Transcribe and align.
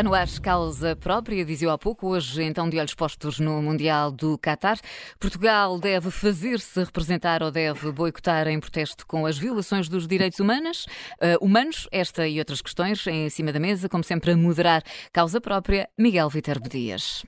Está 0.00 0.08
no 0.08 0.14
ar 0.14 0.26
causa 0.40 0.96
própria, 0.96 1.44
dizia 1.44 1.70
há 1.70 1.76
pouco, 1.76 2.08
hoje 2.08 2.42
então 2.42 2.70
de 2.70 2.78
olhos 2.78 2.94
postos 2.94 3.38
no 3.38 3.60
Mundial 3.60 4.10
do 4.10 4.38
Qatar. 4.38 4.78
Portugal 5.18 5.78
deve 5.78 6.10
fazer-se 6.10 6.82
representar 6.82 7.42
ou 7.42 7.50
deve 7.50 7.92
boicotar 7.92 8.48
em 8.48 8.58
protesto 8.58 9.06
com 9.06 9.26
as 9.26 9.36
violações 9.36 9.90
dos 9.90 10.08
direitos 10.08 10.40
humanos, 10.40 10.86
uh, 11.20 11.44
humanos, 11.44 11.86
esta 11.92 12.26
e 12.26 12.38
outras 12.38 12.62
questões 12.62 13.06
em 13.06 13.28
cima 13.28 13.52
da 13.52 13.60
mesa, 13.60 13.90
como 13.90 14.02
sempre 14.02 14.30
a 14.30 14.36
moderar 14.38 14.82
causa 15.12 15.38
própria, 15.38 15.86
Miguel 15.98 16.30
Viterbo 16.30 16.66
Dias. 16.66 17.22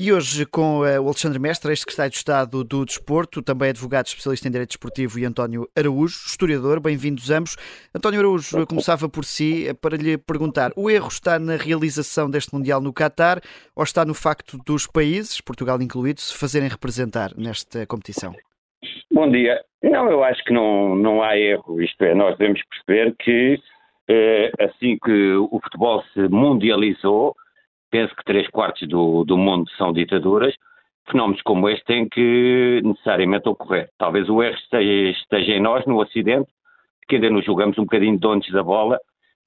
E 0.00 0.12
hoje 0.12 0.46
com 0.46 0.86
eh, 0.86 1.00
o 1.00 1.06
Alexandre 1.06 1.40
Mestre, 1.40 1.72
ex-secretário 1.72 2.12
de 2.12 2.18
Estado 2.18 2.62
do 2.62 2.84
Desporto, 2.84 3.42
também 3.42 3.70
advogado 3.70 4.06
especialista 4.06 4.46
em 4.46 4.50
Direito 4.52 4.68
Desportivo, 4.68 5.18
e 5.18 5.24
António 5.24 5.68
Araújo, 5.76 6.22
historiador. 6.24 6.78
Bem-vindos 6.78 7.28
ambos. 7.32 7.56
António 7.92 8.20
Araújo, 8.20 8.64
começava 8.68 9.08
por 9.08 9.24
si 9.24 9.66
eh, 9.66 9.74
para 9.74 9.96
lhe 9.96 10.16
perguntar: 10.16 10.70
o 10.76 10.88
erro 10.88 11.08
está 11.08 11.36
na 11.40 11.56
realização 11.56 12.30
deste 12.30 12.54
Mundial 12.54 12.80
no 12.80 12.92
Qatar 12.92 13.40
ou 13.74 13.82
está 13.82 14.04
no 14.04 14.14
facto 14.14 14.56
dos 14.64 14.86
países, 14.86 15.40
Portugal 15.40 15.82
incluído, 15.82 16.20
se 16.20 16.38
fazerem 16.38 16.68
representar 16.68 17.32
nesta 17.36 17.84
competição? 17.84 18.32
Bom 19.10 19.28
dia. 19.28 19.60
Não, 19.82 20.08
eu 20.08 20.22
acho 20.22 20.44
que 20.44 20.52
não, 20.52 20.94
não 20.94 21.24
há 21.24 21.36
erro. 21.36 21.82
Isto 21.82 22.04
é, 22.04 22.14
nós 22.14 22.38
devemos 22.38 22.60
perceber 22.70 23.16
que 23.18 23.58
eh, 24.08 24.52
assim 24.60 24.96
que 25.04 25.32
o 25.34 25.58
futebol 25.60 26.04
se 26.14 26.20
mundializou, 26.28 27.34
penso 27.90 28.14
que 28.14 28.24
três 28.24 28.48
quartos 28.48 28.86
do, 28.88 29.24
do 29.24 29.36
mundo 29.36 29.70
são 29.76 29.92
ditaduras, 29.92 30.54
fenómenos 31.10 31.42
como 31.42 31.68
este 31.68 31.84
têm 31.84 32.08
que 32.08 32.80
necessariamente 32.84 33.48
ocorrer. 33.48 33.88
Talvez 33.98 34.28
o 34.28 34.42
erro 34.42 34.56
esteja, 34.56 35.18
esteja 35.18 35.52
em 35.52 35.60
nós, 35.60 35.84
no 35.86 36.00
Ocidente, 36.00 36.50
que 37.08 37.16
ainda 37.16 37.30
nos 37.30 37.44
julgamos 37.44 37.78
um 37.78 37.84
bocadinho 37.84 38.18
donos 38.18 38.50
da 38.50 38.62
bola, 38.62 38.98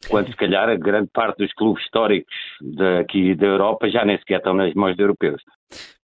quando 0.09 0.27
se 0.27 0.35
calhar 0.35 0.67
a 0.67 0.75
grande 0.75 1.09
parte 1.13 1.37
dos 1.37 1.53
clubes 1.53 1.83
históricos 1.83 2.33
daqui 2.59 3.35
da 3.35 3.45
Europa 3.45 3.89
já 3.89 4.03
nem 4.03 4.17
sequer 4.17 4.37
estão 4.37 4.53
nas 4.53 4.73
mãos 4.73 4.95
de 4.95 5.03
europeus. 5.03 5.41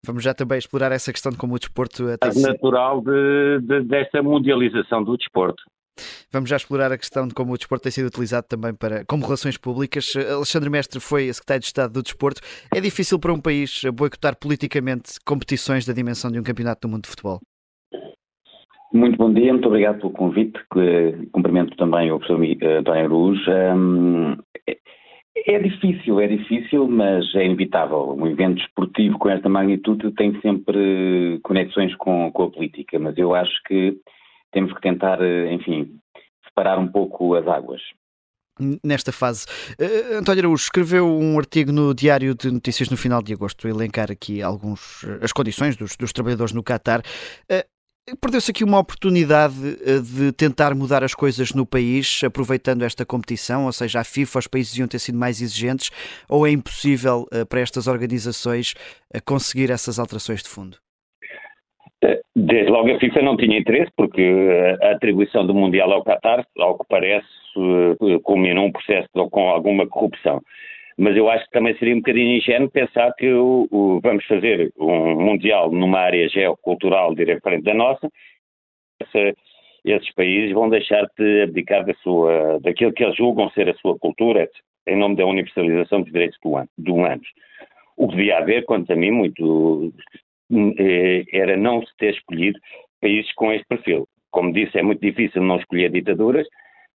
Vamos 0.06 0.24
já 0.24 0.34
também 0.34 0.58
explorar 0.58 0.92
essa 0.92 1.12
questão 1.12 1.32
de 1.32 1.38
como 1.38 1.56
o 1.56 1.60
desporto 1.60 2.04
sido... 2.32 2.48
natural 2.48 3.02
de, 3.02 3.60
de, 3.62 3.82
desta 3.82 4.22
mundialização 4.22 5.04
do 5.04 5.18
desporto. 5.18 5.64
Vamos 6.32 6.50
já 6.50 6.56
explorar 6.56 6.92
a 6.92 6.98
questão 6.98 7.28
de 7.28 7.34
como 7.34 7.54
o 7.54 7.58
desporto 7.58 7.84
tem 7.84 7.92
sido 7.92 8.08
utilizado 8.08 8.48
também 8.48 8.74
para, 8.74 9.06
como 9.06 9.24
relações 9.24 9.58
públicas. 9.58 10.14
Alexandre 10.16 10.70
Mestre 10.70 11.00
foi 11.00 11.32
secretário 11.34 11.62
de 11.62 11.68
Estado 11.68 11.94
do 11.94 12.04
Desporto. 12.04 12.42
É 12.74 12.80
difícil 12.80 13.20
para 13.20 13.34
um 13.34 13.40
país 13.40 13.82
boicotar 13.94 14.38
politicamente 14.38 15.20
competições 15.26 15.86
da 15.86 15.94
dimensão 15.94 16.32
de 16.32 16.40
um 16.40 16.44
campeonato 16.44 16.88
do 16.88 16.92
mundo 16.92 17.04
de 17.04 17.10
futebol? 17.10 17.40
Muito 18.94 19.18
bom 19.18 19.34
dia, 19.34 19.52
muito 19.52 19.68
obrigado 19.68 20.00
pelo 20.00 20.12
convite. 20.14 20.60
Cumprimento 21.32 21.76
também 21.76 22.12
o 22.12 22.20
professor 22.20 22.44
eh, 22.44 22.78
António 22.78 23.04
Aruz. 23.04 23.40
É, 23.48 24.78
é 25.46 25.60
difícil, 25.60 26.20
é 26.20 26.28
difícil, 26.28 26.88
mas 26.88 27.34
é 27.36 27.46
inevitável. 27.46 28.16
Um 28.18 28.28
evento 28.28 28.62
esportivo 28.62 29.20
com 29.20 29.30
esta 29.30 29.50
magnitude 29.50 30.12
tem 30.14 30.40
sempre 30.42 31.40
conexões 31.44 31.94
com, 31.96 32.32
com 32.32 32.44
a 32.44 32.50
política, 32.50 32.98
mas 32.98 33.18
eu 33.18 33.36
acho 33.36 33.54
que 33.68 33.98
temos 34.52 34.74
que 34.74 34.82
tentar, 34.82 35.22
eh, 35.22 35.54
enfim, 35.54 36.00
separar 36.46 36.80
um 36.80 36.88
pouco 36.88 37.36
as 37.36 37.48
águas 37.48 37.82
nesta 38.84 39.12
fase. 39.12 39.46
Uh, 39.80 40.18
António 40.18 40.42
Araújo 40.42 40.64
escreveu 40.64 41.08
um 41.08 41.38
artigo 41.38 41.72
no 41.72 41.94
Diário 41.94 42.34
de 42.34 42.50
Notícias 42.50 42.90
no 42.90 42.98
final 42.98 43.22
de 43.22 43.32
agosto, 43.32 43.68
elencar 43.68 44.12
aqui 44.12 44.42
alguns 44.42 45.06
as 45.22 45.32
condições 45.32 45.76
dos, 45.76 45.96
dos 45.96 46.12
trabalhadores 46.12 46.54
no 46.54 46.64
Qatar. 46.64 47.02
Uh, 47.52 47.64
Perdeu-se 48.22 48.52
aqui 48.52 48.64
uma 48.64 48.80
oportunidade 48.80 49.54
de 50.02 50.32
tentar 50.32 50.74
mudar 50.74 51.04
as 51.04 51.14
coisas 51.14 51.52
no 51.52 51.66
país, 51.66 52.22
aproveitando 52.24 52.84
esta 52.84 53.06
competição, 53.06 53.66
ou 53.66 53.74
seja, 53.74 54.00
a 54.00 54.04
FIFA, 54.06 54.40
os 54.40 54.48
países 54.48 54.78
iam 54.78 54.88
ter 54.88 55.00
sido 55.00 55.18
mais 55.18 55.42
exigentes, 55.42 55.92
ou 56.30 56.48
é 56.48 56.52
impossível 56.52 57.28
para 57.50 57.60
estas 57.60 57.86
organizações 57.86 58.76
conseguir 59.26 59.70
essas 59.70 60.00
alterações 60.00 60.42
de 60.42 60.48
fundo? 60.48 60.78
Desde 62.36 62.72
logo 62.72 62.92
a 62.94 63.00
FIFA 63.00 63.22
não 63.24 63.36
tinha 63.36 63.58
interesse, 63.58 63.92
porque 63.98 64.22
a 64.84 64.92
atribuição 64.92 65.46
do 65.46 65.54
Mundial 65.54 65.92
ao 65.92 66.04
Qatar, 66.04 66.46
ao 66.60 66.78
que 66.78 66.86
parece, 66.88 67.28
eh, 67.58 68.20
culminou 68.24 68.66
um 68.66 68.72
processo 68.72 69.10
com 69.32 69.50
alguma 69.50 69.88
corrupção. 69.88 70.40
Mas 70.98 71.16
eu 71.16 71.30
acho 71.30 71.46
que 71.46 71.52
também 71.52 71.76
seria 71.78 71.96
um 71.96 72.00
bocadinho 72.00 72.38
ingênuo 72.38 72.70
pensar 72.70 73.14
que 73.14 73.32
o, 73.32 73.68
o, 73.72 74.00
vamos 74.02 74.26
fazer 74.26 74.72
um 74.80 75.20
Mundial 75.22 75.72
numa 75.72 76.00
área 76.00 76.30
geocultural 76.30 77.16
diferente 77.16 77.64
da 77.64 77.74
nossa, 77.74 78.10
essa, 79.00 79.34
esses 79.86 80.14
países 80.14 80.54
vão 80.54 80.70
deixar 80.70 81.08
de 81.18 81.44
abdicar 81.44 81.86
da 81.86 81.94
sua, 81.96 82.60
daquilo 82.62 82.94
que 82.94 83.04
eles 83.04 83.16
julgam 83.16 83.50
ser 83.52 83.70
a 83.70 83.76
sua 83.76 83.98
cultura, 83.98 84.48
em 84.88 84.96
nome 84.96 85.16
da 85.16 85.26
universalização 85.26 86.02
dos 86.02 86.12
direitos 86.12 86.38
humanos. 86.44 87.28
O 87.96 88.08
que 88.08 88.16
devia 88.16 88.38
haver, 88.38 88.66
quanto 88.66 88.92
a 88.92 88.96
mim, 88.96 89.12
muito 89.12 89.92
era 91.34 91.58
não 91.58 91.86
se 91.86 91.96
ter 91.98 92.14
escolhido 92.14 92.60
países 93.02 93.32
com 93.34 93.52
este 93.52 93.66
perfil. 93.68 94.08
Como 94.32 94.54
disse, 94.54 94.78
é 94.78 94.84
muito 94.84 95.02
difícil 95.02 95.42
não 95.42 95.58
escolher 95.58 95.92
ditaduras. 95.92 96.48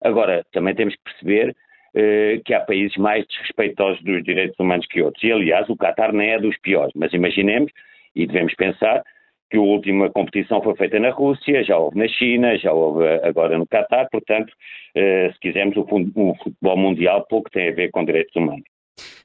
Agora, 0.02 0.44
também 0.52 0.74
temos 0.74 0.94
que 0.94 1.02
perceber 1.04 1.54
eh, 1.94 2.40
que 2.44 2.54
há 2.54 2.60
países 2.60 2.96
mais 2.96 3.26
desrespeitosos 3.26 4.02
dos 4.02 4.22
direitos 4.24 4.58
humanos 4.58 4.86
que 4.86 5.02
outros. 5.02 5.22
E, 5.22 5.30
aliás, 5.30 5.68
o 5.68 5.76
Qatar 5.76 6.12
nem 6.12 6.30
é 6.30 6.38
dos 6.38 6.56
piores. 6.58 6.92
Mas 6.94 7.12
imaginemos, 7.12 7.70
e 8.14 8.26
devemos 8.26 8.54
pensar, 8.54 9.02
que 9.50 9.58
a 9.58 9.60
última 9.60 10.08
competição 10.10 10.62
foi 10.62 10.74
feita 10.76 10.98
na 10.98 11.10
Rússia, 11.10 11.62
já 11.62 11.76
houve 11.76 11.98
na 11.98 12.08
China, 12.08 12.56
já 12.56 12.72
houve 12.72 13.06
agora 13.22 13.58
no 13.58 13.66
Qatar. 13.66 14.08
Portanto, 14.10 14.52
eh, 14.94 15.30
se 15.32 15.38
quisermos, 15.40 15.76
o 15.76 15.84
futebol 15.84 16.76
mundial 16.76 17.26
pouco 17.28 17.50
tem 17.50 17.68
a 17.68 17.72
ver 17.72 17.90
com 17.90 18.04
direitos 18.04 18.34
humanos. 18.34 18.71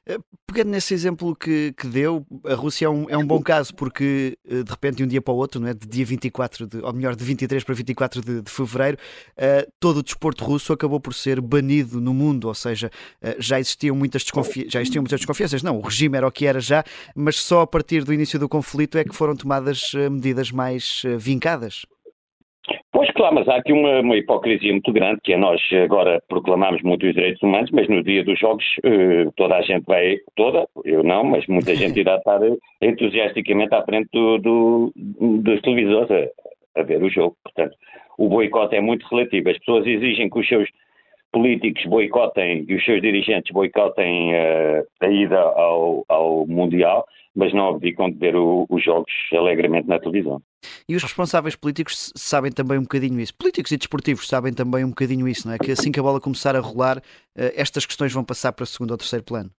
Eh, 0.08 0.18
pegando 0.46 0.70
nesse 0.70 0.94
exemplo 0.94 1.36
que, 1.36 1.74
que 1.76 1.86
deu, 1.86 2.26
a 2.46 2.54
Rússia 2.54 2.86
é 2.86 2.88
um, 2.88 3.10
é 3.10 3.18
um 3.18 3.26
bom 3.26 3.42
caso 3.42 3.74
porque 3.74 4.38
eh, 4.48 4.62
de 4.62 4.70
repente 4.70 4.96
de 4.96 5.04
um 5.04 5.06
dia 5.06 5.20
para 5.20 5.34
o 5.34 5.36
outro, 5.36 5.60
não 5.60 5.68
é? 5.68 5.74
de 5.74 5.86
dia 5.86 6.06
24, 6.06 6.66
de, 6.66 6.78
ou 6.78 6.92
melhor, 6.94 7.14
de 7.14 7.22
23 7.22 7.62
para 7.62 7.74
24 7.74 8.22
de, 8.22 8.40
de 8.40 8.50
fevereiro, 8.50 8.96
uh, 9.36 9.70
todo 9.78 9.98
o 9.98 10.02
desporto 10.02 10.42
russo 10.44 10.72
acabou 10.72 10.98
por 10.98 11.12
ser 11.12 11.42
banido 11.42 12.00
no 12.00 12.14
mundo, 12.14 12.48
ou 12.48 12.54
seja, 12.54 12.90
uh, 13.22 13.34
já 13.38 13.60
existiam 13.60 13.94
muitas 13.94 14.22
desconfianças, 14.22 14.72
já 14.72 14.80
existiam 14.80 15.02
muitas 15.02 15.20
desconfianças, 15.20 15.62
não, 15.62 15.76
o 15.76 15.82
regime 15.82 16.16
era 16.16 16.26
o 16.26 16.32
que 16.32 16.46
era 16.46 16.58
já, 16.58 16.82
mas 17.14 17.36
só 17.36 17.60
a 17.60 17.66
partir 17.66 18.02
do 18.02 18.12
início 18.12 18.38
do 18.38 18.48
conflito 18.48 18.96
é 18.96 19.04
que 19.04 19.14
foram 19.14 19.36
tomadas 19.36 19.92
medidas 20.10 20.50
mais 20.50 21.02
vincadas. 21.18 21.84
Pois 22.92 23.10
claro, 23.12 23.34
mas 23.34 23.48
há 23.48 23.56
aqui 23.56 23.72
uma, 23.72 24.00
uma, 24.00 24.16
hipocrisia 24.16 24.72
muito 24.72 24.92
grande, 24.92 25.20
que 25.22 25.32
é 25.32 25.36
nós 25.36 25.60
agora 25.84 26.22
proclamamos 26.28 26.82
muito 26.82 27.06
os 27.06 27.14
direitos 27.14 27.42
humanos, 27.42 27.70
mas 27.70 27.88
no 27.88 28.02
dia 28.02 28.24
dos 28.24 28.38
jogos 28.38 28.64
uh, 28.78 29.30
toda 29.36 29.56
a 29.56 29.62
gente 29.62 29.84
vai, 29.84 30.16
toda, 30.36 30.66
eu 30.84 31.02
não, 31.02 31.24
mas 31.24 31.46
muita 31.46 31.74
gente 31.76 32.00
irá 32.00 32.16
estar 32.16 32.40
entusiasticamente 32.80 33.74
à 33.74 33.82
frente 33.82 34.08
do, 34.12 34.38
do, 34.38 34.92
dos 34.94 35.60
televisores 35.62 36.10
a, 36.10 36.80
a, 36.80 36.82
ver 36.82 37.02
o 37.02 37.10
jogo. 37.10 37.36
Portanto, 37.42 37.76
o 38.18 38.28
boicote 38.28 38.74
é 38.74 38.80
muito 38.80 39.06
relativo. 39.06 39.50
As 39.50 39.58
pessoas 39.58 39.86
exigem 39.86 40.28
que 40.28 40.38
os 40.38 40.48
seus 40.48 40.68
políticos 41.32 41.84
boicotem 41.84 42.64
e 42.68 42.74
os 42.74 42.84
seus 42.84 43.00
dirigentes 43.00 43.52
boicotem 43.52 44.32
uh, 44.32 44.84
a 45.00 45.08
ida 45.08 45.38
ao, 45.38 46.04
ao 46.08 46.46
Mundial, 46.46 47.06
mas 47.38 47.54
não 47.54 47.68
abdicam 47.68 48.10
de 48.10 48.18
ver 48.18 48.34
o, 48.34 48.66
os 48.68 48.84
jogos 48.84 49.12
alegremente 49.32 49.86
na 49.86 50.00
televisão. 50.00 50.42
E 50.88 50.96
os 50.96 51.02
responsáveis 51.04 51.54
políticos 51.54 52.12
sabem 52.16 52.50
também 52.50 52.78
um 52.78 52.82
bocadinho 52.82 53.20
isso. 53.20 53.32
Políticos 53.32 53.70
e 53.70 53.76
desportivos 53.76 54.26
sabem 54.26 54.52
também 54.52 54.84
um 54.84 54.88
bocadinho 54.88 55.28
isso, 55.28 55.46
não 55.46 55.54
é? 55.54 55.58
Que 55.58 55.70
assim 55.70 55.92
que 55.92 56.00
a 56.00 56.02
bola 56.02 56.20
começar 56.20 56.56
a 56.56 56.58
rolar, 56.58 56.98
uh, 56.98 57.02
estas 57.54 57.86
questões 57.86 58.12
vão 58.12 58.24
passar 58.24 58.52
para 58.52 58.66
segundo 58.66 58.90
ou 58.90 58.96
terceiro 58.96 59.24
plano. 59.24 59.50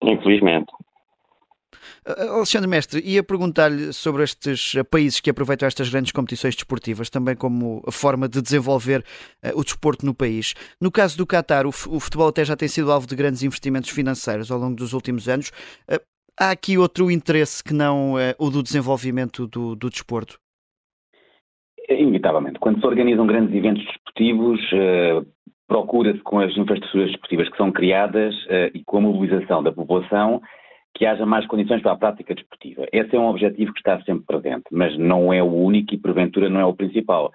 Infelizmente. 0.00 0.70
Alexandre 2.06 2.70
Mestre, 2.70 3.02
ia 3.04 3.22
perguntar-lhe 3.22 3.92
sobre 3.92 4.22
estes 4.22 4.76
países 4.88 5.20
que 5.20 5.28
aproveitam 5.28 5.66
estas 5.66 5.90
grandes 5.90 6.12
competições 6.12 6.54
desportivas 6.54 7.10
também 7.10 7.34
como 7.34 7.82
a 7.86 7.90
forma 7.90 8.28
de 8.28 8.40
desenvolver 8.40 9.04
uh, 9.44 9.58
o 9.58 9.64
desporto 9.64 10.06
no 10.06 10.14
país. 10.14 10.54
No 10.80 10.92
caso 10.92 11.18
do 11.18 11.26
Qatar, 11.26 11.66
o, 11.66 11.70
o, 11.70 12.00
futebol 12.00 12.28
até 12.28 12.44
já 12.44 12.56
tem 12.56 12.68
sido 12.68 12.92
alvo 12.92 13.08
de 13.08 13.16
grandes 13.16 13.42
investimentos 13.42 13.90
financeiros 13.90 14.52
ao 14.52 14.58
longo 14.58 14.76
dos 14.76 14.92
últimos 14.92 15.28
anos. 15.28 15.50
Uh, 15.90 15.98
há 16.38 16.50
aqui 16.50 16.78
outro 16.78 17.10
interesse 17.10 17.62
que 17.62 17.74
não 17.74 18.14
uh, 18.14 18.34
o 18.38 18.50
do 18.50 18.62
desenvolvimento 18.62 19.46
do, 19.46 19.74
do 19.74 19.90
desporto? 19.90 20.38
Inevitavelmente. 21.88 22.58
Quando 22.58 22.80
se 22.80 22.86
organizam 22.86 23.26
grandes 23.26 23.54
eventos 23.54 23.84
desportivos, 23.86 24.60
procura-se 25.66 26.18
com 26.20 26.38
as 26.38 26.54
infraestruturas 26.54 27.10
desportivas 27.10 27.48
que 27.48 27.56
são 27.56 27.72
criadas 27.72 28.34
e 28.74 28.84
com 28.84 28.98
a 28.98 29.00
mobilização 29.00 29.62
da 29.62 29.72
população 29.72 30.42
que 30.94 31.06
haja 31.06 31.24
mais 31.24 31.46
condições 31.46 31.80
para 31.80 31.92
a 31.92 31.96
prática 31.96 32.34
desportiva. 32.34 32.86
Esse 32.92 33.16
é 33.16 33.18
um 33.18 33.28
objetivo 33.28 33.72
que 33.72 33.78
está 33.78 33.98
sempre 34.02 34.26
presente, 34.26 34.64
mas 34.70 34.98
não 34.98 35.32
é 35.32 35.42
o 35.42 35.46
único 35.46 35.94
e, 35.94 35.98
porventura, 35.98 36.50
não 36.50 36.60
é 36.60 36.64
o 36.66 36.74
principal. 36.74 37.32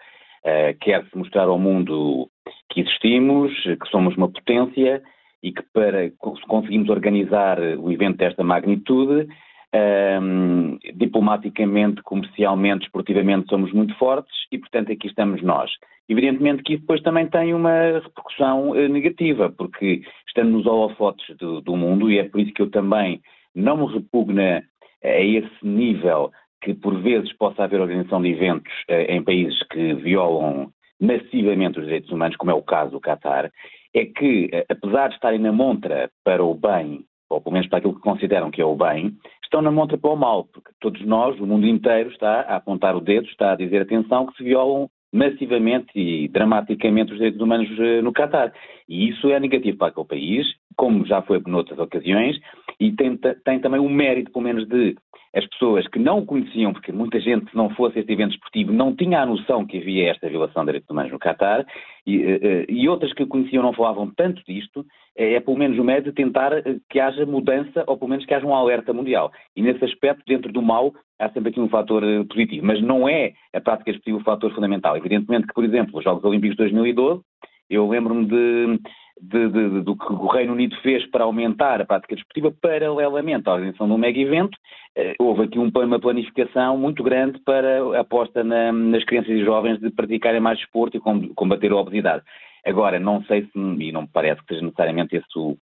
Quer-se 0.81 1.17
mostrar 1.17 1.45
ao 1.45 1.57
mundo 1.57 2.29
que 2.69 2.81
existimos, 2.81 3.51
que 3.63 3.89
somos 3.89 4.15
uma 4.17 4.29
potência 4.29 5.01
e 5.43 5.51
que 5.51 5.61
para 5.73 6.09
conseguimos 6.47 6.89
organizar 6.89 7.59
o 7.59 7.91
evento 7.91 8.17
desta 8.17 8.43
magnitude, 8.43 9.27
Um, 9.75 10.77
diplomaticamente, 10.93 12.03
comercialmente, 12.03 12.85
esportivamente 12.85 13.49
somos 13.49 13.73
muito 13.73 13.95
fortes 13.95 14.31
e, 14.51 14.59
portanto, 14.59 14.91
aqui 14.91 15.07
estamos 15.07 15.41
nós. 15.41 15.71
Evidentemente 16.07 16.61
que 16.61 16.73
isso 16.73 16.81
depois 16.81 17.01
também 17.01 17.27
tem 17.27 17.55
uma 17.55 17.99
repercussão 17.99 18.69
uh, 18.69 18.87
negativa, 18.87 19.49
porque 19.49 20.03
estamos 20.27 20.53
nos 20.53 20.67
holofotes 20.67 21.35
do, 21.37 21.59
do, 21.59 21.75
mundo 21.75 22.11
e 22.11 22.19
é 22.19 22.23
por 22.23 22.39
isso 22.39 22.53
que 22.53 22.61
eu 22.61 22.69
também 22.69 23.19
não 23.55 23.77
me 23.77 23.91
repugna 23.91 24.63
a 25.03 25.21
esse 25.21 25.65
nível 25.65 26.31
que 26.61 26.75
por 26.75 27.01
vezes 27.01 27.33
possa 27.33 27.63
haver 27.63 27.81
organização 27.81 28.21
de 28.21 28.29
eventos 28.29 28.71
uh, 28.91 29.09
em 29.09 29.23
países 29.23 29.57
que 29.69 29.95
violam 29.95 30.71
massivamente 31.01 31.79
os 31.79 31.85
direitos 31.85 32.11
humanos, 32.11 32.37
como 32.37 32.51
é 32.51 32.53
o 32.53 32.61
caso 32.61 32.91
do 32.91 33.01
Qatar, 33.01 33.51
é 33.93 34.05
que, 34.05 34.45
uh, 34.45 34.65
apesar 34.69 35.09
de 35.09 35.15
estarem 35.15 35.39
na 35.39 35.51
montra 35.51 36.09
para 36.23 36.43
o 36.43 36.53
bem 36.53 37.05
ou 37.33 37.41
pelo 37.41 37.53
menos 37.53 37.67
para 37.67 37.79
aquilo 37.79 37.95
que 37.95 38.01
consideram 38.01 38.51
que 38.51 38.61
é 38.61 38.65
o 38.65 38.75
bem, 38.75 39.11
estão 39.43 39.61
na 39.61 39.71
montra 39.71 39.97
para 39.97 40.11
o 40.11 40.15
mal, 40.15 40.45
porque 40.45 40.71
todos 40.79 41.03
nós, 41.05 41.39
o 41.39 41.45
mundo 41.45 41.65
inteiro, 41.65 42.09
está 42.09 42.41
a 42.41 42.55
apontar 42.57 42.95
o 42.95 43.01
dedo, 43.01 43.27
está 43.27 43.51
a 43.51 43.55
dizer 43.55 43.81
atenção 43.81 44.27
que 44.27 44.37
se 44.37 44.43
violam 44.43 44.89
massivamente 45.11 45.91
e 45.95 46.27
dramaticamente 46.27 47.11
os 47.11 47.17
direitos 47.17 47.41
humanos 47.41 47.69
eh, 47.79 48.01
no 48.01 48.11
Catar. 48.11 48.51
E 48.89 49.09
isso 49.09 49.29
é 49.29 49.39
negativo 49.39 49.77
para 49.77 49.87
aquele 49.87 50.07
país, 50.07 50.47
como 50.75 51.05
já 51.05 51.21
foi 51.21 51.41
noutras 51.45 51.79
ocasiões, 51.79 52.37
e 52.79 52.91
tem, 52.91 53.17
tem 53.17 53.59
também 53.59 53.79
o 53.79 53.89
mérito, 53.89 54.31
pelo 54.31 54.45
menos, 54.45 54.67
de 54.67 54.95
as 55.35 55.45
pessoas 55.47 55.87
que 55.87 55.97
não 55.97 56.19
o 56.19 56.25
conheciam, 56.25 56.71
porque 56.71 56.91
muita 56.91 57.19
gente, 57.19 57.49
se 57.49 57.57
não 57.57 57.71
fosse 57.71 57.99
este 57.99 58.13
evento 58.13 58.33
esportivo, 58.33 58.71
não 58.71 58.95
tinha 58.95 59.19
a 59.19 59.25
noção 59.25 59.65
que 59.65 59.79
havia 59.79 60.11
esta 60.11 60.29
violação 60.29 60.61
de 60.61 60.67
direitos 60.67 60.89
humanos 60.89 61.11
no 61.11 61.17
Catar, 61.17 61.65
e, 62.05 62.21
eh, 62.21 62.39
eh, 62.41 62.65
e 62.69 62.87
outras 62.87 63.11
que 63.13 63.23
o 63.23 63.27
conheciam 63.27 63.63
não 63.63 63.73
falavam 63.73 64.11
tanto 64.15 64.43
disto, 64.47 64.85
é, 65.17 65.33
é 65.33 65.39
pelo 65.39 65.57
menos 65.57 65.79
o 65.79 65.83
mérito 65.83 66.09
de 66.09 66.15
tentar 66.15 66.51
que 66.87 66.99
haja 66.99 67.25
mudança, 67.25 67.83
ou 67.87 67.97
pelo 67.97 68.11
menos 68.11 68.25
que 68.27 68.33
haja 68.33 68.45
um 68.45 68.53
alerta 68.53 68.93
mundial. 68.93 69.31
E 69.55 69.61
nesse 69.63 69.83
aspecto, 69.83 70.23
dentro 70.27 70.51
do 70.51 70.61
mal, 70.61 70.93
há 71.19 71.29
sempre 71.31 71.49
aqui 71.49 71.59
um 71.59 71.69
fator 71.69 72.03
positivo, 72.29 72.65
mas 72.65 72.79
não 72.81 73.09
é 73.09 73.33
a 73.53 73.61
prática 73.61 73.89
esportiva 73.89 74.19
o 74.19 74.23
fator 74.23 74.53
fundamental. 74.53 74.95
Evidentemente 74.95 75.47
que, 75.47 75.53
por 75.53 75.65
exemplo, 75.65 75.97
os 75.97 76.03
Jogos 76.03 76.23
Olímpicos 76.23 76.55
de 76.55 76.63
2012, 76.63 77.21
eu 77.69 77.87
lembro-me 77.87 78.25
de 78.25 78.79
de, 79.21 79.49
de, 79.49 79.81
do 79.81 79.95
que 79.95 80.11
o 80.11 80.27
Reino 80.27 80.53
Unido 80.53 80.75
fez 80.81 81.05
para 81.09 81.23
aumentar 81.23 81.81
a 81.81 81.85
prática 81.85 82.15
desportiva, 82.15 82.53
paralelamente 82.61 83.47
à 83.47 83.53
organização 83.53 83.89
um 83.89 83.97
mega 83.97 84.19
evento, 84.19 84.57
eh, 84.95 85.15
houve 85.19 85.43
aqui 85.43 85.59
um, 85.59 85.71
uma 85.73 85.99
planificação 85.99 86.77
muito 86.77 87.03
grande 87.03 87.39
para 87.39 87.97
a 87.97 88.01
aposta 88.01 88.43
na, 88.43 88.71
nas 88.71 89.03
crianças 89.05 89.31
e 89.31 89.43
jovens 89.43 89.79
de 89.79 89.89
praticarem 89.91 90.39
mais 90.39 90.59
desporto 90.59 90.97
e 90.97 91.33
combater 91.35 91.71
a 91.71 91.77
obesidade. 91.77 92.23
Agora, 92.65 92.99
não 92.99 93.23
sei 93.25 93.43
se, 93.43 93.59
e 93.59 93.91
não 93.91 94.03
me 94.03 94.09
parece 94.11 94.41
que 94.41 94.53
seja 94.53 94.65
necessariamente 94.65 95.15
esse 95.15 95.27
o, 95.37 95.57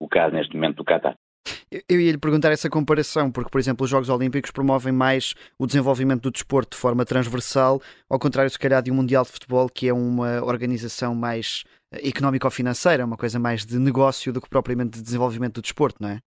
o 0.00 0.08
caso 0.08 0.34
neste 0.34 0.54
momento 0.54 0.76
do 0.76 0.84
Qatar. 0.84 1.16
Eu 1.88 2.00
ia 2.00 2.12
lhe 2.12 2.18
perguntar 2.18 2.52
essa 2.52 2.70
comparação, 2.70 3.30
porque, 3.30 3.50
por 3.50 3.58
exemplo, 3.58 3.84
os 3.84 3.90
Jogos 3.90 4.08
Olímpicos 4.08 4.52
promovem 4.52 4.92
mais 4.92 5.34
o 5.58 5.66
desenvolvimento 5.66 6.22
do 6.22 6.30
desporto 6.30 6.76
de 6.76 6.80
forma 6.80 7.04
transversal, 7.04 7.80
ao 8.08 8.18
contrário, 8.18 8.50
se 8.50 8.58
calhar, 8.58 8.82
de 8.82 8.90
um 8.90 8.94
Mundial 8.94 9.24
de 9.24 9.32
Futebol, 9.32 9.68
que 9.68 9.88
é 9.88 9.92
uma 9.92 10.44
organização 10.44 11.14
mais 11.14 11.64
económico-financeira, 11.92 13.04
uma 13.04 13.16
coisa 13.16 13.38
mais 13.38 13.64
de 13.64 13.78
negócio 13.78 14.32
do 14.32 14.40
que 14.40 14.48
propriamente 14.48 14.98
de 14.98 15.02
desenvolvimento 15.02 15.54
do 15.54 15.62
desporto, 15.62 16.02
não 16.02 16.10
é? 16.10 16.18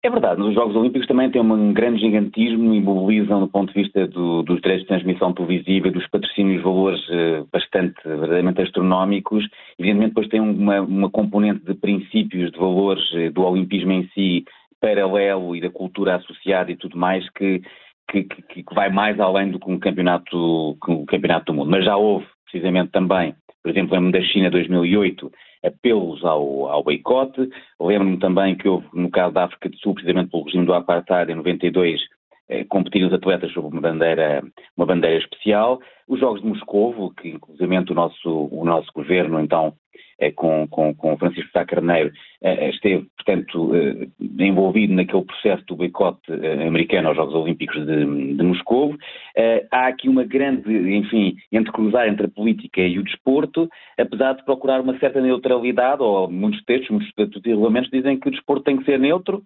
É 0.00 0.08
verdade, 0.08 0.40
os 0.40 0.54
Jogos 0.54 0.76
Olímpicos 0.76 1.08
também 1.08 1.28
têm 1.28 1.42
um 1.42 1.72
grande 1.72 2.00
gigantismo 2.00 2.72
e 2.72 2.80
mobilizam 2.80 3.40
do 3.40 3.48
ponto 3.48 3.72
de 3.72 3.82
vista 3.82 4.06
do, 4.06 4.44
dos 4.44 4.60
direitos 4.60 4.82
de 4.82 4.88
transmissão 4.88 5.32
televisiva 5.32 5.88
e 5.88 5.90
dos 5.90 6.06
patrocínios 6.06 6.62
valores 6.62 7.00
eh, 7.10 7.42
bastante, 7.52 7.96
verdadeiramente 8.04 8.62
astronómicos. 8.62 9.44
Evidentemente 9.76 10.10
depois 10.10 10.28
tem 10.28 10.40
uma, 10.40 10.82
uma 10.82 11.10
componente 11.10 11.64
de 11.64 11.74
princípios, 11.74 12.52
de 12.52 12.58
valores 12.58 13.02
eh, 13.12 13.30
do 13.30 13.42
olimpismo 13.42 13.90
em 13.90 14.08
si, 14.14 14.44
paralelo 14.80 15.56
e 15.56 15.60
da 15.60 15.68
cultura 15.68 16.14
associada 16.14 16.70
e 16.70 16.76
tudo 16.76 16.96
mais 16.96 17.28
que, 17.30 17.60
que, 18.08 18.22
que, 18.22 18.74
vai 18.74 18.90
mais 18.90 19.18
além 19.18 19.50
do 19.50 19.58
que 19.58 19.68
um 19.68 19.80
campeonato, 19.80 20.76
que 20.84 20.92
um 20.92 21.04
campeonato 21.06 21.46
do 21.46 21.54
mundo. 21.54 21.70
Mas 21.72 21.84
já 21.84 21.96
houve, 21.96 22.24
precisamente 22.44 22.92
também, 22.92 23.34
por 23.68 23.72
exemplo, 23.72 23.94
lembro 23.94 24.12
da 24.12 24.22
China 24.22 24.50
2008, 24.50 25.30
apelos 25.62 26.24
ao, 26.24 26.68
ao 26.68 26.82
boicote. 26.82 27.50
Lembro-me 27.78 28.18
também 28.18 28.56
que 28.56 28.66
houve, 28.66 28.86
no 28.94 29.10
caso 29.10 29.34
da 29.34 29.44
África 29.44 29.68
do 29.68 29.76
Sul, 29.76 29.92
precisamente 29.92 30.30
pelo 30.30 30.44
regime 30.44 30.64
do 30.64 30.72
apartheid, 30.72 31.30
em 31.30 31.34
92, 31.34 32.00
eh, 32.48 32.64
competir 32.64 33.04
os 33.04 33.12
atletas 33.12 33.52
sob 33.52 33.68
uma 33.68 33.82
bandeira, 33.82 34.42
uma 34.74 34.86
bandeira 34.86 35.18
especial. 35.18 35.80
Os 36.08 36.18
Jogos 36.18 36.40
de 36.40 36.48
Moscovo, 36.48 37.12
que 37.14 37.28
inclusive 37.28 37.76
o 37.76 37.94
nosso, 37.94 38.48
o 38.50 38.64
nosso 38.64 38.90
governo, 38.94 39.38
então, 39.38 39.74
com, 40.34 40.66
com, 40.68 40.94
com 40.94 41.16
Francisco 41.16 41.50
Sá 41.52 41.64
Carneiro, 41.64 42.12
é, 42.42 42.70
esteve, 42.70 43.06
portanto, 43.16 43.70
é, 43.74 44.44
envolvido 44.44 44.94
naquele 44.94 45.22
processo 45.22 45.64
do 45.66 45.76
boicote 45.76 46.32
americano 46.66 47.08
aos 47.08 47.16
Jogos 47.16 47.34
Olímpicos 47.34 47.86
de, 47.86 48.34
de 48.34 48.42
Moscou. 48.42 48.96
Há 49.70 49.86
aqui 49.86 50.08
uma 50.08 50.24
grande, 50.24 50.70
enfim, 50.96 51.36
entrecruzar 51.52 52.08
entre 52.08 52.26
a 52.26 52.30
política 52.30 52.80
e 52.80 52.98
o 52.98 53.04
desporto, 53.04 53.68
apesar 53.98 54.32
de 54.34 54.44
procurar 54.44 54.80
uma 54.80 54.98
certa 54.98 55.20
neutralidade, 55.20 56.02
ou 56.02 56.30
muitos 56.30 56.62
textos, 56.64 56.90
muitos 56.90 57.08
estatutos 57.08 57.44
e 57.44 57.50
regulamentos 57.50 57.90
dizem 57.90 58.18
que 58.18 58.28
o 58.28 58.32
desporto 58.32 58.64
tem 58.64 58.76
que 58.76 58.84
ser 58.84 58.98
neutro, 58.98 59.42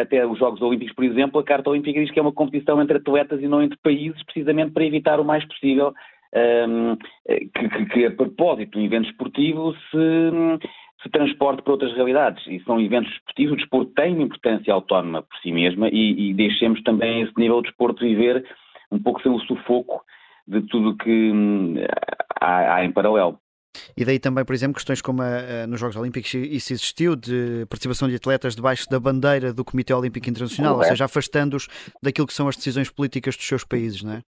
até 0.00 0.26
os 0.26 0.38
Jogos 0.38 0.62
Olímpicos, 0.62 0.94
por 0.94 1.04
exemplo, 1.04 1.40
a 1.40 1.44
Carta 1.44 1.68
Olímpica 1.70 2.00
diz 2.00 2.10
que 2.10 2.18
é 2.18 2.22
uma 2.22 2.32
competição 2.32 2.80
entre 2.80 2.98
atletas 2.98 3.40
e 3.42 3.48
não 3.48 3.62
entre 3.62 3.78
países, 3.82 4.22
precisamente 4.24 4.72
para 4.72 4.84
evitar 4.84 5.20
o 5.20 5.24
mais 5.24 5.44
possível 5.44 5.92
um, 6.34 6.96
que, 6.96 7.86
que, 7.86 8.06
a 8.06 8.10
propósito 8.10 8.78
um 8.78 8.84
evento 8.84 9.08
esportivo 9.08 9.74
se, 9.90 10.68
se 11.02 11.10
transporte 11.10 11.62
para 11.62 11.72
outras 11.72 11.94
realidades. 11.94 12.46
E 12.46 12.60
são 12.64 12.80
eventos 12.80 13.12
esportivos, 13.12 13.54
o 13.54 13.56
desporto 13.56 13.92
tem 13.92 14.14
uma 14.14 14.24
importância 14.24 14.72
autónoma 14.72 15.22
por 15.22 15.36
si 15.42 15.52
mesma 15.52 15.88
e, 15.88 16.30
e 16.30 16.34
deixemos 16.34 16.82
também 16.82 17.22
esse 17.22 17.32
nível 17.36 17.62
de 17.62 17.68
desporto 17.68 18.04
viver 18.04 18.44
um 18.90 18.98
pouco 18.98 19.22
sem 19.22 19.32
o 19.32 19.40
sufoco 19.40 20.02
de 20.46 20.62
tudo 20.62 20.96
que 20.96 21.30
hum, 21.30 21.74
há, 22.40 22.76
há 22.76 22.84
em 22.84 22.92
paralelo. 22.92 23.38
E 23.96 24.04
daí 24.04 24.18
também, 24.18 24.44
por 24.44 24.54
exemplo, 24.54 24.74
questões 24.74 25.00
como 25.00 25.22
a, 25.22 25.62
a, 25.62 25.66
nos 25.66 25.78
Jogos 25.78 25.96
Olímpicos 25.96 26.32
isso 26.34 26.72
existiu, 26.72 27.14
de 27.14 27.66
participação 27.68 28.08
de 28.08 28.16
atletas 28.16 28.56
debaixo 28.56 28.88
da 28.88 28.98
bandeira 28.98 29.52
do 29.52 29.64
Comitê 29.64 29.92
Olímpico 29.92 30.28
Internacional, 30.28 30.76
ou 30.76 30.84
seja, 30.84 31.04
afastando-os 31.04 31.68
daquilo 32.02 32.26
que 32.26 32.32
são 32.32 32.48
as 32.48 32.56
decisões 32.56 32.90
políticas 32.90 33.36
dos 33.36 33.46
seus 33.46 33.64
países, 33.64 34.02
não 34.02 34.14
é? 34.14 34.22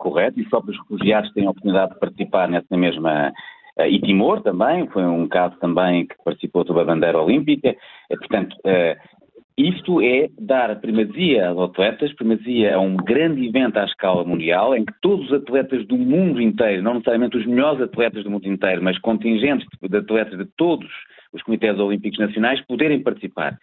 Correto, 0.00 0.40
e 0.40 0.42
os 0.42 0.78
refugiados 0.78 1.32
têm 1.32 1.46
a 1.46 1.50
oportunidade 1.50 1.92
de 1.92 2.00
participar 2.00 2.48
nessa 2.48 2.76
mesma. 2.76 3.32
E 3.78 4.00
Timor 4.00 4.42
também, 4.42 4.86
foi 4.88 5.04
um 5.04 5.28
caso 5.28 5.56
também 5.58 6.06
que 6.06 6.14
participou 6.24 6.66
sob 6.66 6.80
a 6.80 6.84
bandeira 6.84 7.22
olímpica. 7.22 7.70
Uh, 8.10 8.18
portanto, 8.18 8.54
uh, 8.66 9.20
isto 9.56 10.00
é 10.00 10.28
dar 10.38 10.80
primazia 10.80 11.48
aos 11.48 11.70
atletas, 11.70 12.12
primazia 12.14 12.76
a 12.76 12.80
um 12.80 12.96
grande 12.96 13.46
evento 13.46 13.78
à 13.78 13.84
escala 13.84 14.24
mundial, 14.24 14.74
em 14.74 14.84
que 14.84 14.92
todos 15.00 15.26
os 15.26 15.32
atletas 15.32 15.86
do 15.86 15.96
mundo 15.96 16.40
inteiro, 16.40 16.82
não 16.82 16.94
necessariamente 16.94 17.36
os 17.36 17.46
melhores 17.46 17.80
atletas 17.80 18.24
do 18.24 18.30
mundo 18.30 18.46
inteiro, 18.48 18.82
mas 18.82 18.98
contingentes 18.98 19.66
de 19.82 19.96
atletas 19.96 20.38
de 20.38 20.46
todos 20.56 20.88
os 21.32 21.42
comitês 21.42 21.78
olímpicos 21.78 22.18
nacionais, 22.18 22.60
poderem 22.66 23.02
participar. 23.02 23.56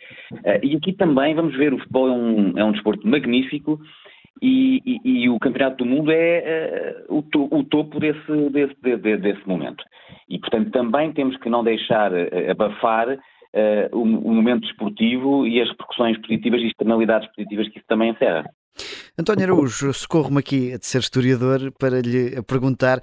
E 0.64 0.76
aqui 0.78 0.94
também 0.94 1.36
vamos 1.36 1.54
ver, 1.56 1.74
o 1.74 1.80
futebol 1.80 2.08
é 2.08 2.12
um, 2.12 2.58
é 2.58 2.64
um 2.64 2.72
desporto 2.72 3.06
magnífico, 3.06 3.80
e, 4.42 4.82
e, 4.86 5.24
e, 5.24 5.30
o 5.30 5.40
Campeonato 5.40 5.78
do 5.78 5.86
Mundo 5.86 6.12
é 6.12 7.04
uh, 7.10 7.18
o, 7.18 7.22
to, 7.24 7.48
o, 7.52 7.64
topo 7.64 8.00
desse, 8.00 8.50
desse, 8.52 8.76
de, 8.82 9.18
desse, 9.18 9.48
momento. 9.48 9.84
E, 10.30 10.40
portanto, 10.40 10.72
também 10.72 11.12
temos 11.14 11.38
que 11.38 11.50
não 11.50 11.64
deixar 11.64 12.12
uh, 12.12 12.52
abafar 12.52 13.10
uh, 13.10 13.18
o, 13.92 14.02
o, 14.02 14.34
momento 14.34 14.62
desportivo 14.62 15.46
e 15.48 15.62
as 15.62 15.70
repercussões 15.70 16.18
positivas 16.20 16.62
e 16.62 16.68
externalidades 16.68 17.28
positivas 17.30 17.70
que 17.70 17.78
isso 17.78 17.88
também 17.88 18.12
encerra. 18.12 18.46
António 19.18 19.46
Araújo, 19.46 19.92
socorro-me 19.94 20.40
aqui 20.40 20.78
de 20.78 20.86
ser 20.86 21.00
historiador 21.00 21.72
para 21.80 22.00
lhe 22.00 22.40
perguntar 22.44 23.00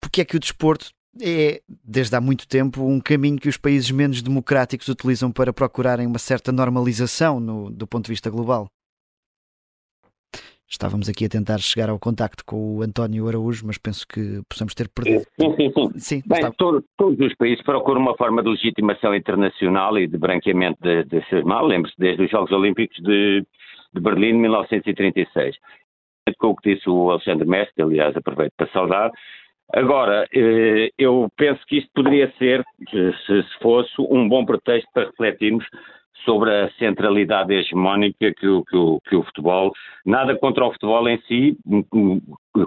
porque 0.00 0.22
é 0.22 0.24
que 0.24 0.36
o 0.36 0.40
desporto 0.40 0.90
é, 1.20 1.60
desde 1.84 2.14
há 2.16 2.20
muito 2.20 2.46
tempo, 2.46 2.84
um 2.84 3.00
caminho 3.00 3.38
que 3.38 3.48
os 3.48 3.56
países 3.56 3.90
menos 3.90 4.22
democráticos 4.22 4.88
utilizam 4.88 5.30
para 5.30 5.52
procurarem 5.52 6.06
uma 6.06 6.18
certa 6.18 6.52
normalização 6.52 7.40
no, 7.40 7.70
do 7.70 7.86
ponto 7.86 8.06
de 8.06 8.12
vista 8.12 8.30
global. 8.30 8.68
Estávamos 10.70 11.08
aqui 11.08 11.24
a 11.24 11.28
tentar 11.30 11.58
chegar 11.58 11.88
ao 11.88 11.98
contacto 11.98 12.44
com 12.44 12.76
o 12.76 12.82
António 12.82 13.26
Araújo, 13.26 13.66
mas 13.66 13.78
penso 13.78 14.06
que 14.06 14.42
possamos 14.46 14.74
ter 14.74 14.86
perdido. 14.90 15.24
Sim, 15.40 15.56
sim, 15.56 15.72
sim. 15.72 15.98
sim 15.98 16.22
Bem, 16.26 16.40
está... 16.40 16.50
todo, 16.50 16.84
todos 16.96 17.18
os 17.18 17.34
países 17.36 17.64
procuram 17.64 18.02
uma 18.02 18.14
forma 18.16 18.42
de 18.42 18.50
legitimação 18.50 19.14
internacional 19.14 19.98
e 19.98 20.06
de 20.06 20.18
branqueamento 20.18 20.78
de, 20.82 21.04
de 21.04 21.26
ser 21.30 21.42
mal. 21.42 21.66
Lembre-se, 21.66 21.96
desde 21.98 22.22
os 22.22 22.30
Jogos 22.30 22.52
Olímpicos 22.52 22.98
de, 22.98 23.46
de 23.94 24.00
Berlim, 24.00 24.34
1936. 24.34 25.56
Com 26.38 26.48
o 26.48 26.56
que 26.56 26.74
disse 26.74 26.90
o 26.90 27.10
Alexandre 27.10 27.48
Mestre, 27.48 27.82
aliás, 27.82 28.14
aproveito 28.14 28.52
para 28.54 28.70
saudar. 28.70 29.10
Agora, 29.74 30.26
eh, 30.34 30.90
eu 30.98 31.28
penso 31.36 31.60
que 31.66 31.78
isto 31.78 31.90
poderia 31.94 32.32
ser, 32.38 32.64
se 32.90 33.42
fosse, 33.60 33.92
um 33.98 34.28
bom 34.28 34.44
pretexto 34.44 34.88
para 34.94 35.06
refletirmos 35.06 35.64
sobre 36.24 36.50
a 36.50 36.70
centralidade 36.72 37.52
hegemónica 37.54 38.32
que 38.34 38.46
o, 38.46 38.64
que, 38.64 38.76
o, 38.76 39.00
que 39.08 39.16
o 39.16 39.22
futebol, 39.24 39.72
nada 40.04 40.36
contra 40.36 40.66
o 40.66 40.72
futebol 40.72 41.08
em 41.08 41.18
si, 41.22 41.56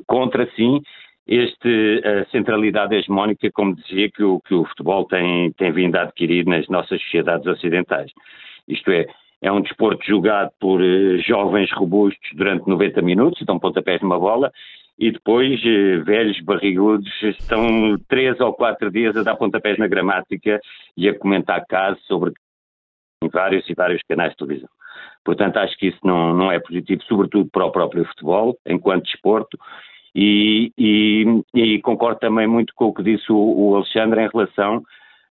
contra 0.08 0.48
sim 0.56 0.82
este, 1.28 2.02
a 2.06 2.26
centralidade 2.30 2.96
hegemónica, 2.96 3.50
como 3.52 3.76
dizia, 3.76 4.10
que 4.12 4.24
o, 4.24 4.40
que 4.42 4.54
o 4.54 4.66
futebol 4.66 5.06
tem, 5.06 5.52
tem 5.54 5.72
vindo 5.72 5.96
a 5.96 6.04
adquirir 6.04 6.46
nas 6.46 6.68
nossas 6.68 7.02
sociedades 7.04 7.48
ocidentais. 7.48 8.12
Isto 8.68 8.92
é, 8.92 9.08
é 9.42 9.52
um 9.52 9.62
desporto 9.62 10.06
jogado 10.06 10.52
por 10.60 10.82
uh, 10.82 11.18
jovens 11.20 11.72
robustos 11.72 12.30
durante 12.36 12.68
90 12.68 13.02
minutos, 13.02 13.46
dão 13.46 13.60
pontapés 13.60 14.02
numa 14.02 14.20
bola, 14.20 14.52
e 14.98 15.12
depois 15.12 15.60
uh, 15.62 16.04
velhos 16.04 16.40
barrigudos 16.42 17.12
estão 17.24 17.98
três 18.08 18.40
ou 18.40 18.54
quatro 18.54 18.92
dias 18.92 19.16
a 19.16 19.24
dar 19.24 19.36
pontapés 19.36 19.78
na 19.78 19.88
gramática 19.88 20.60
e 20.96 21.10
a 21.10 21.18
comentar 21.18 21.66
casos 21.68 22.04
sobre 22.06 22.34
vários 23.32 23.68
e 23.70 23.74
vários 23.74 24.02
canais 24.08 24.32
de 24.32 24.38
televisão. 24.38 24.70
Portanto, 25.24 25.58
acho 25.58 25.78
que 25.78 25.88
isso 25.88 26.00
não, 26.04 26.34
não 26.34 26.52
é 26.52 26.60
positivo, 26.60 27.04
sobretudo 27.04 27.50
para 27.52 27.66
o 27.66 27.72
próprio 27.72 28.06
futebol, 28.06 28.58
enquanto 28.66 29.06
desporto, 29.06 29.58
e, 30.14 30.72
e, 30.78 31.26
e, 31.54 31.82
concordo 31.82 32.20
também 32.20 32.46
muito 32.46 32.74
com 32.76 32.86
o 32.86 32.94
que 32.94 33.04
disse 33.04 33.32
o, 33.32 33.38
o 33.38 33.76
Alexandre 33.76 34.22
em 34.22 34.30
relação 34.30 34.84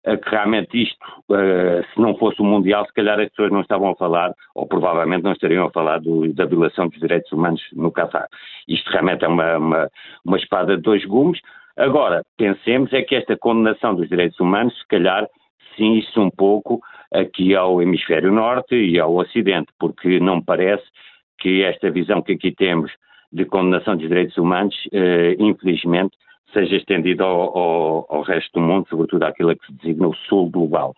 que 0.04 0.30
realmente 0.30 0.82
isto, 0.82 1.06
uh, 1.30 1.84
se 1.94 2.00
não 2.00 2.16
fosse 2.18 2.42
o 2.42 2.46
Mundial, 2.46 2.86
se 2.86 2.94
calhar 2.94 3.20
as 3.20 3.30
pessoas 3.30 3.52
não 3.52 3.62
estavam 3.62 3.90
a 3.90 3.96
falar, 3.96 4.34
ou 4.56 4.66
provavelmente 4.68 5.24
não 5.24 5.34
estariam 5.34 5.66
a 5.66 5.72
falar 5.72 6.00
do, 6.00 6.34
da 6.34 6.46
violação 6.46 6.88
dos 6.88 7.00
direitos 7.00 7.32
humanos 7.32 7.62
no 7.74 7.92
Qatar. 7.92 8.28
Isto 8.68 8.90
realmente 8.92 9.26
é 9.26 9.28
uma, 9.28 9.58
uma, 9.58 9.90
uma 10.26 10.38
espada 10.38 10.78
de 10.78 10.84
dois 10.84 11.04
gumes. 11.06 11.40
Agora, 11.78 12.24
pensemos 12.38 12.92
é 12.94 13.02
que 13.02 13.16
esta 13.16 13.38
condenação 13.38 13.96
dos 13.96 14.08
direitos 14.08 14.40
humanos, 14.40 14.78
se 14.78 14.88
calhar, 14.88 15.28
sim, 15.76 15.98
isso 15.98 16.22
um 16.22 16.30
pouco 16.30 16.82
aqui 17.14 17.56
ao 17.56 17.82
hemisfério 17.82 18.32
norte 18.32 18.76
e 18.76 19.00
ao 19.00 19.16
ocidente, 19.16 19.72
porque 19.80 20.20
não 20.20 20.42
parece 20.42 20.84
que 21.40 21.64
esta 21.64 21.90
visão 21.90 22.22
que 22.22 22.34
aqui 22.34 22.52
temos 22.52 22.92
de 23.32 23.46
condenação 23.46 23.96
dos 23.96 24.08
direitos 24.08 24.38
humanos, 24.38 24.76
eh, 24.92 25.36
infelizmente, 25.40 26.16
seja 26.54 26.76
estendida 26.76 27.24
ao, 27.24 27.58
ao, 27.58 28.16
ao, 28.16 28.22
resto 28.24 28.60
do 28.60 28.62
mundo, 28.62 28.88
sobretudo 28.90 29.24
àquilo 29.24 29.56
que 29.56 29.66
se 29.66 29.74
designa 29.74 30.08
o 30.08 30.16
sul 30.28 30.50
global. 30.50 30.94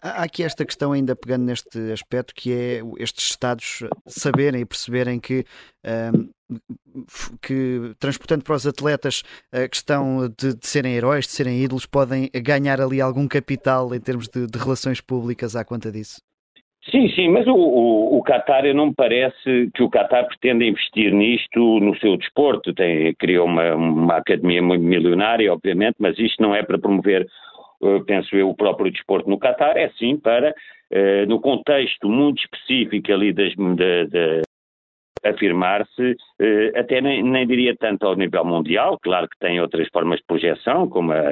Há 0.00 0.22
aqui 0.22 0.42
esta 0.42 0.64
questão 0.64 0.92
ainda 0.92 1.14
pegando 1.14 1.44
neste 1.44 1.92
aspecto 1.92 2.34
que 2.34 2.52
é 2.52 2.80
estes 2.98 3.26
Estados 3.26 3.82
saberem 4.06 4.62
e 4.62 4.64
perceberem 4.64 5.20
que, 5.20 5.44
que 7.42 7.94
transportando 7.98 8.44
para 8.44 8.54
os 8.54 8.66
atletas 8.66 9.22
a 9.52 9.68
questão 9.68 10.26
de, 10.38 10.54
de, 10.54 10.66
serem 10.66 10.94
heróis, 10.94 11.26
de 11.26 11.32
serem 11.32 11.62
ídolos, 11.62 11.84
podem 11.84 12.30
ganhar 12.42 12.80
ali 12.80 12.98
algum 12.98 13.28
capital 13.28 13.94
em 13.94 14.00
termos 14.00 14.26
de, 14.26 14.46
de 14.46 14.58
relações 14.58 15.02
públicas 15.02 15.54
à 15.54 15.62
conta 15.62 15.92
disso. 15.92 16.22
Sim, 16.90 17.08
sim, 17.14 17.28
mas 17.28 17.46
o, 17.46 17.54
o, 17.54 18.18
o 18.18 18.22
Qatar 18.22 18.62
não 18.74 18.86
me 18.86 18.94
parece 18.94 19.70
que 19.74 19.82
o 19.82 19.88
Qatar 19.88 20.26
pretenda 20.26 20.64
investir 20.64 21.12
nisto 21.12 21.80
no 21.80 21.96
seu 21.98 22.16
desporto. 22.16 22.74
Tem, 22.74 23.14
criou 23.14 23.46
uma, 23.46 23.74
uma 23.74 24.16
academia 24.16 24.60
milionária, 24.60 25.52
obviamente, 25.52 25.96
mas 25.98 26.18
isto 26.18 26.42
não 26.42 26.54
é 26.54 26.62
para 26.62 26.78
promover, 26.78 27.26
eh, 27.82 28.00
penso 28.06 28.36
eu, 28.36 28.50
o 28.50 28.54
próprio 28.54 28.90
desporto 28.90 29.30
no 29.30 29.38
Qatar, 29.38 29.78
é 29.78 29.88
sim 29.98 30.18
para, 30.18 30.50
uh, 30.50 31.26
no 31.26 31.40
contexto 31.40 32.08
muito 32.08 32.42
específico 32.42 33.12
ali 33.12 33.32
das, 33.32 33.54
da, 33.56 34.04
da 34.10 34.42
afirmar-se, 35.24 36.16
eh, 36.38 36.72
até 36.78 37.00
nem, 37.00 37.22
nem, 37.22 37.46
diria 37.46 37.74
tanto 37.76 38.06
ao 38.06 38.14
nível 38.14 38.44
mundial, 38.44 38.98
claro 39.02 39.28
que 39.28 39.38
tem 39.38 39.60
outras 39.60 39.88
formas 39.88 40.18
de 40.20 40.26
projeção, 40.26 40.88
como 40.88 41.12
a 41.12 41.22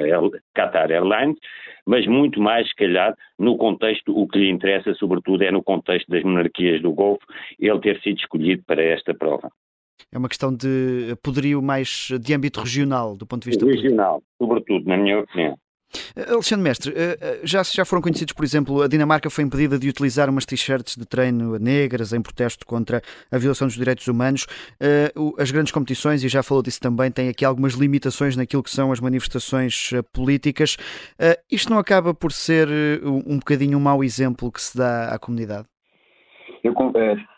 Qatar 0.55 0.91
Airlines, 0.91 1.37
mas 1.85 2.07
muito 2.07 2.41
mais, 2.41 2.67
se 2.67 2.75
calhar, 2.75 3.15
no 3.37 3.57
contexto, 3.57 4.17
o 4.17 4.27
que 4.27 4.39
lhe 4.39 4.49
interessa, 4.49 4.93
sobretudo, 4.95 5.43
é 5.43 5.51
no 5.51 5.63
contexto 5.63 6.09
das 6.09 6.23
monarquias 6.23 6.81
do 6.81 6.91
Golfo, 6.91 7.25
ele 7.59 7.79
ter 7.79 7.99
sido 8.01 8.17
escolhido 8.17 8.63
para 8.65 8.81
esta 8.81 9.13
prova. 9.13 9.51
É 10.11 10.17
uma 10.17 10.29
questão 10.29 10.55
de 10.55 11.15
poderio 11.23 11.61
mais 11.61 12.09
de 12.21 12.33
âmbito 12.33 12.59
regional, 12.59 13.15
do 13.17 13.25
ponto 13.25 13.43
de 13.43 13.49
vista 13.49 13.65
regional, 13.65 14.21
político. 14.21 14.35
sobretudo, 14.39 14.87
na 14.87 14.97
minha 14.97 15.19
opinião. 15.19 15.57
Alexandre 16.15 16.63
Mestre, 16.63 16.93
eh, 16.95 17.17
eh, 17.19 17.39
já, 17.43 17.85
foram 17.85 18.01
conhecidos, 18.01 18.33
por 18.33 18.43
exemplo, 18.43 18.81
a 18.81 18.87
Dinamarca 18.87 19.29
foi 19.29 19.43
impedida 19.43 19.77
de 19.77 19.89
utilizar 19.89 20.29
umas 20.29 20.45
t-shirts 20.45 20.95
de 20.95 21.05
treino 21.05 21.57
negras 21.57 22.13
em 22.13 22.21
protesto 22.21 22.65
contra 22.65 23.01
a 23.31 23.37
violação 23.37 23.67
dos 23.67 23.75
direitos 23.75 24.07
humanos. 24.07 24.45
Eh, 24.79 25.13
as 25.37 25.51
grandes 25.51 25.71
competições, 25.71 26.23
e 26.23 26.27
já 26.27 26.43
falou 26.43 26.63
disso 26.63 26.79
também, 26.79 27.11
têm 27.11 27.29
aqui 27.29 27.43
algumas 27.45 27.73
limitações 27.73 28.35
naquilo 28.35 28.63
que 28.63 28.71
são 28.71 28.91
as 28.91 28.99
manifestações 28.99 29.91
políticas. 30.11 30.77
Isto 31.51 31.69
não 31.69 31.77
acaba 31.77 32.13
por 32.13 32.31
ser 32.31 32.67
um 33.03 33.37
bocadinho 33.37 33.77
um 33.77 33.81
mau 33.81 34.03
exemplo 34.03 34.51
que 34.51 34.61
se 34.61 34.77
dá 34.77 35.13
à 35.13 35.19
comunidade? 35.19 35.72
Eu, 36.63 36.73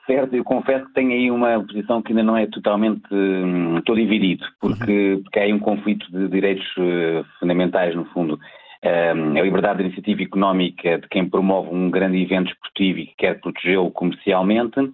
certo, 0.05 0.35
eu 0.35 0.43
confesso 0.43 0.85
que 0.85 0.93
tenho 0.93 1.11
aí 1.11 1.31
uma 1.31 1.59
posição 1.65 1.99
que 1.99 2.11
ainda 2.11 2.21
não 2.21 2.37
é 2.37 2.45
totalmente. 2.45 3.01
Hum, 3.11 3.79
estou 3.79 3.95
dividido, 3.95 4.45
porque, 4.61 5.13
uhum. 5.13 5.23
porque 5.23 5.39
há 5.39 5.43
aí 5.43 5.53
um 5.53 5.59
conflito 5.59 6.05
de 6.11 6.27
direitos 6.27 6.65
uh, 6.77 7.25
fundamentais, 7.39 7.95
no 7.95 8.05
fundo. 8.05 8.39
Um, 8.83 9.35
a 9.35 9.41
liberdade 9.41 9.79
de 9.79 9.85
iniciativa 9.85 10.21
económica 10.21 10.99
de 10.99 11.07
quem 11.07 11.27
promove 11.27 11.73
um 11.73 11.89
grande 11.89 12.21
evento 12.21 12.51
esportivo 12.51 12.99
e 12.99 13.07
que 13.07 13.15
quer 13.15 13.41
protegê-lo 13.41 13.89
comercialmente, 13.89 14.79
uh, 14.79 14.93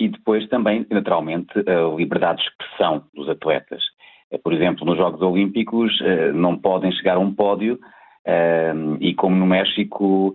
e 0.00 0.08
depois 0.08 0.48
também, 0.48 0.86
naturalmente, 0.90 1.52
a 1.58 1.94
liberdade 1.94 2.40
de 2.40 2.48
expressão 2.48 3.04
dos 3.14 3.28
atletas. 3.28 3.82
Por 4.42 4.54
exemplo, 4.54 4.86
nos 4.86 4.96
Jogos 4.96 5.22
Olímpicos 5.22 5.90
não 6.34 6.54
podem 6.54 6.92
chegar 6.92 7.16
a 7.16 7.18
um 7.18 7.32
pódio 7.32 7.78
e 9.00 9.14
como 9.14 9.34
no 9.34 9.46
México 9.46 10.34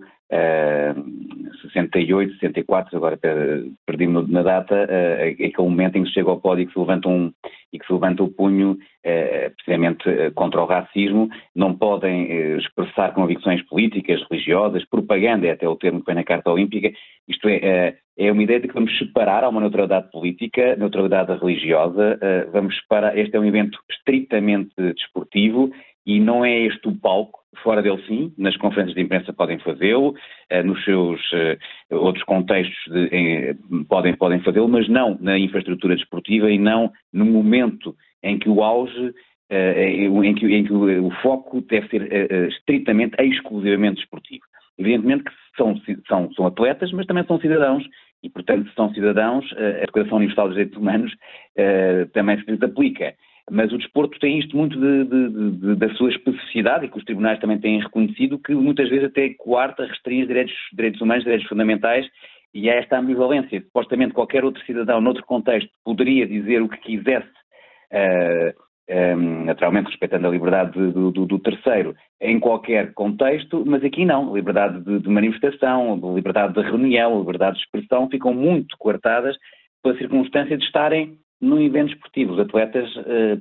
68, 1.74 2.34
64, 2.34 2.96
agora 2.96 3.18
perdi-me 3.86 4.30
na 4.30 4.42
data, 4.42 4.74
uh, 4.74 5.30
aquele 5.30 5.68
momento 5.68 5.96
em 5.96 6.02
que 6.02 6.08
se 6.08 6.14
chega 6.14 6.30
ao 6.30 6.40
pódio 6.40 6.62
e 6.62 6.66
que 6.66 6.72
se 6.72 6.78
levanta, 6.78 7.08
um, 7.08 7.32
e 7.72 7.78
que 7.78 7.86
se 7.86 7.92
levanta 7.92 8.22
o 8.22 8.28
punho, 8.28 8.72
uh, 8.72 9.54
precisamente 9.56 10.04
contra 10.34 10.62
o 10.62 10.66
racismo, 10.66 11.28
não 11.54 11.76
podem 11.76 12.56
expressar 12.56 13.14
convicções 13.14 13.62
políticas, 13.62 14.22
religiosas, 14.30 14.84
propaganda 14.88 15.46
é 15.46 15.52
até 15.52 15.68
o 15.68 15.76
termo 15.76 16.00
que 16.00 16.06
vem 16.06 16.16
na 16.16 16.24
Carta 16.24 16.50
Olímpica, 16.50 16.92
isto 17.28 17.48
é, 17.48 17.96
é 18.18 18.32
uma 18.32 18.42
ideia 18.42 18.60
de 18.60 18.68
que 18.68 18.74
vamos 18.74 18.96
separar, 18.98 19.44
há 19.44 19.48
uma 19.48 19.60
neutralidade 19.60 20.10
política, 20.10 20.76
neutralidade 20.76 21.32
religiosa, 21.38 22.18
vamos 22.52 22.76
separar, 22.78 23.16
este 23.16 23.36
é 23.36 23.40
um 23.40 23.44
evento 23.44 23.78
estritamente 23.90 24.74
desportivo 24.76 25.70
e 26.06 26.20
não 26.20 26.44
é 26.44 26.60
este 26.60 26.86
o 26.88 26.94
palco 26.94 27.43
fora 27.62 27.82
dele 27.82 28.02
sim, 28.06 28.32
nas 28.38 28.56
conferências 28.56 28.94
de 28.94 29.02
imprensa 29.02 29.32
podem 29.32 29.58
fazê-lo, 29.58 30.14
eh, 30.50 30.62
nos 30.62 30.82
seus 30.84 31.20
eh, 31.32 31.58
outros 31.90 32.24
contextos 32.24 32.76
de, 32.92 33.56
podem, 33.88 34.14
podem 34.14 34.40
fazê-lo, 34.40 34.68
mas 34.68 34.88
não 34.88 35.16
na 35.20 35.38
infraestrutura 35.38 35.96
desportiva 35.96 36.50
e 36.50 36.58
não 36.58 36.92
no 37.12 37.24
momento 37.24 37.94
em 38.22 38.38
que 38.38 38.48
o 38.48 38.62
auge, 38.62 39.14
eh, 39.50 40.06
em 40.06 40.34
que, 40.34 40.46
em 40.46 40.64
que 40.64 40.72
o, 40.72 41.10
foco 41.22 41.60
deve 41.62 41.88
ser 41.88 42.48
estritamente, 42.48 43.14
exclusivamente 43.20 43.96
desportivo. 43.96 44.44
Evidentemente 44.78 45.24
que 45.24 45.32
são, 45.56 45.80
são, 46.08 46.32
são 46.32 46.46
atletas, 46.46 46.90
mas 46.92 47.06
também 47.06 47.24
são 47.24 47.38
cidadãos. 47.38 47.84
E, 48.22 48.30
portanto, 48.30 48.68
se 48.68 48.74
são 48.74 48.92
cidadãos, 48.92 49.44
a 49.52 49.84
Declaração 49.84 50.16
Universal 50.16 50.46
dos 50.46 50.56
Direitos 50.56 50.78
Humanos 50.78 51.14
também 52.14 52.42
se 52.42 52.64
aplica 52.64 53.14
mas 53.50 53.72
o 53.72 53.78
desporto 53.78 54.18
tem 54.18 54.38
isto 54.38 54.56
muito 54.56 54.78
de, 54.78 55.04
de, 55.04 55.50
de, 55.50 55.76
da 55.76 55.94
sua 55.94 56.10
especificidade 56.10 56.86
e 56.86 56.88
que 56.88 56.96
os 56.96 57.04
tribunais 57.04 57.38
também 57.40 57.58
têm 57.58 57.80
reconhecido 57.80 58.38
que 58.38 58.54
muitas 58.54 58.88
vezes 58.88 59.06
até 59.06 59.30
coarta, 59.34 59.84
restringe 59.84 60.26
direitos, 60.26 60.54
direitos 60.72 61.00
humanos, 61.00 61.24
direitos 61.24 61.48
fundamentais 61.48 62.06
e 62.54 62.70
há 62.70 62.76
esta 62.76 62.98
ambivalência. 62.98 63.60
Supostamente 63.60 64.14
qualquer 64.14 64.44
outro 64.44 64.64
cidadão, 64.64 65.00
noutro 65.00 65.24
contexto, 65.26 65.68
poderia 65.84 66.26
dizer 66.26 66.62
o 66.62 66.68
que 66.68 66.78
quisesse, 66.78 67.28
uh, 67.28 68.54
eh, 68.88 69.16
um, 69.16 69.42
eh, 69.42 69.44
naturalmente 69.46 69.88
respeitando 69.88 70.26
a 70.26 70.30
liberdade 70.30 70.72
do, 70.72 71.10
do, 71.10 71.26
do, 71.26 71.38
terceiro, 71.38 71.94
em 72.20 72.38
qualquer 72.38 72.94
contexto, 72.94 73.64
mas 73.66 73.82
aqui 73.82 74.04
não. 74.04 74.34
Liberdade 74.34 74.80
de, 74.82 75.00
de 75.00 75.08
manifestação, 75.08 76.14
liberdade 76.14 76.54
de 76.54 76.60
reunião, 76.60 77.18
liberdade 77.18 77.56
de 77.56 77.64
expressão 77.64 78.08
ficam 78.08 78.32
muito 78.32 78.76
coartadas 78.78 79.36
pela 79.82 79.98
circunstância 79.98 80.56
de 80.56 80.64
estarem 80.64 81.18
no 81.40 81.60
evento 81.60 81.92
esportivo, 81.92 82.32
os 82.32 82.40
atletas 82.40 82.94
uh, 82.96 83.40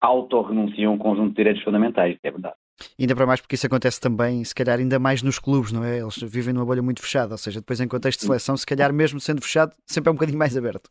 autorrenunciam 0.00 0.92
a 0.92 0.94
um 0.94 0.98
conjunto 0.98 1.30
de 1.30 1.36
direitos 1.36 1.62
fundamentais, 1.62 2.16
é 2.22 2.30
verdade. 2.30 2.54
Ainda 2.98 3.14
para 3.14 3.26
mais 3.26 3.40
porque 3.40 3.54
isso 3.54 3.66
acontece 3.66 4.00
também, 4.00 4.42
se 4.44 4.54
calhar, 4.54 4.78
ainda 4.78 4.98
mais 4.98 5.22
nos 5.22 5.38
clubes, 5.38 5.72
não 5.72 5.84
é? 5.84 5.98
Eles 5.98 6.16
vivem 6.22 6.54
numa 6.54 6.64
bolha 6.64 6.82
muito 6.82 7.02
fechada, 7.02 7.34
ou 7.34 7.38
seja, 7.38 7.60
depois 7.60 7.80
em 7.80 7.88
contexto 7.88 8.20
de 8.20 8.26
seleção, 8.26 8.56
se 8.56 8.66
calhar 8.66 8.92
mesmo 8.92 9.20
sendo 9.20 9.42
fechado, 9.42 9.72
sempre 9.86 10.08
é 10.08 10.12
um 10.12 10.14
bocadinho 10.14 10.38
mais 10.38 10.56
aberto. 10.56 10.88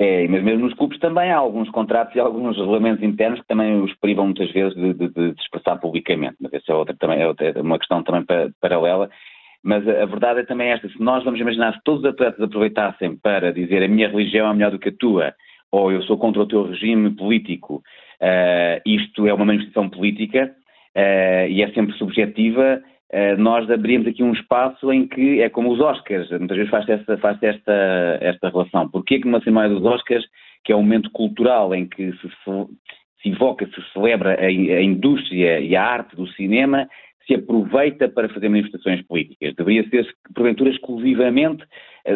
É, 0.00 0.28
mas 0.28 0.44
mesmo 0.44 0.64
nos 0.64 0.74
clubes 0.74 0.98
também 1.00 1.32
há 1.32 1.36
alguns 1.36 1.68
contratos 1.70 2.14
e 2.14 2.20
alguns 2.20 2.56
regulamentos 2.56 3.02
internos 3.02 3.40
que 3.40 3.46
também 3.48 3.80
os 3.82 3.92
privam 3.96 4.26
muitas 4.26 4.50
vezes 4.52 4.74
de, 4.74 4.94
de, 4.94 5.08
de 5.08 5.40
expressar 5.40 5.76
publicamente, 5.76 6.36
mas 6.40 6.52
essa 6.52 6.70
é 6.70 6.74
outra 6.74 6.96
também, 6.96 7.20
é, 7.20 7.24
é 7.24 7.60
uma 7.60 7.78
questão 7.78 8.02
também 8.04 8.24
paralela. 8.60 9.10
Mas 9.62 9.86
a, 9.88 10.06
verdade 10.06 10.40
é 10.40 10.44
também 10.44 10.70
esta: 10.70 10.88
se 10.88 11.00
nós 11.00 11.24
vamos 11.24 11.40
imaginar 11.40 11.74
se 11.74 11.80
todos 11.84 12.04
os 12.04 12.10
atletas 12.10 12.40
aproveitassem 12.40 13.16
para 13.16 13.52
dizer 13.52 13.82
a 13.82 13.88
minha 13.88 14.08
religião 14.08 14.48
é 14.48 14.54
melhor 14.54 14.70
do 14.70 14.78
que 14.78 14.90
a 14.90 14.96
tua, 14.96 15.34
ou 15.70 15.92
eu 15.92 16.02
sou 16.02 16.16
contra 16.16 16.42
o 16.42 16.46
teu 16.46 16.64
regime 16.64 17.10
político, 17.10 17.82
uh, 18.20 18.80
isto 18.86 19.26
é 19.26 19.34
uma 19.34 19.44
manifestação 19.44 19.88
política 19.88 20.54
uh, 20.96 21.48
e 21.48 21.62
é 21.62 21.70
sempre 21.72 21.96
subjetiva, 21.96 22.82
uh, 23.12 23.40
nós 23.40 23.70
abrimos 23.70 24.06
aqui 24.06 24.22
um 24.22 24.32
espaço 24.32 24.92
em 24.92 25.06
que 25.06 25.40
é 25.40 25.48
como 25.48 25.70
os 25.70 25.80
Oscars, 25.80 26.30
muitas 26.30 26.56
vezes 26.56 26.70
faz 26.70 26.88
esta, 26.88 27.18
faz 27.18 27.42
esta, 27.42 28.18
esta 28.20 28.48
relação. 28.48 28.88
Porquê 28.88 29.18
que 29.18 29.26
numa 29.26 29.40
cerimónia 29.40 29.70
dos 29.70 29.84
Oscars, 29.84 30.24
que 30.64 30.72
é 30.72 30.76
um 30.76 30.82
momento 30.82 31.10
cultural 31.10 31.74
em 31.74 31.86
que 31.86 32.12
se, 32.12 32.28
se 33.22 33.28
evoca, 33.28 33.66
se 33.66 33.92
celebra 33.92 34.34
a, 34.34 34.46
a 34.46 34.82
indústria 34.82 35.60
e 35.60 35.76
a 35.76 35.84
arte 35.84 36.16
do 36.16 36.26
cinema, 36.28 36.88
se 37.26 37.34
aproveita 37.34 38.08
para 38.08 38.28
fazer 38.30 38.48
manifestações 38.48 39.02
políticas. 39.02 39.54
Deveria 39.54 39.86
ser, 39.90 40.08
porventura, 40.34 40.70
exclusivamente 40.70 41.62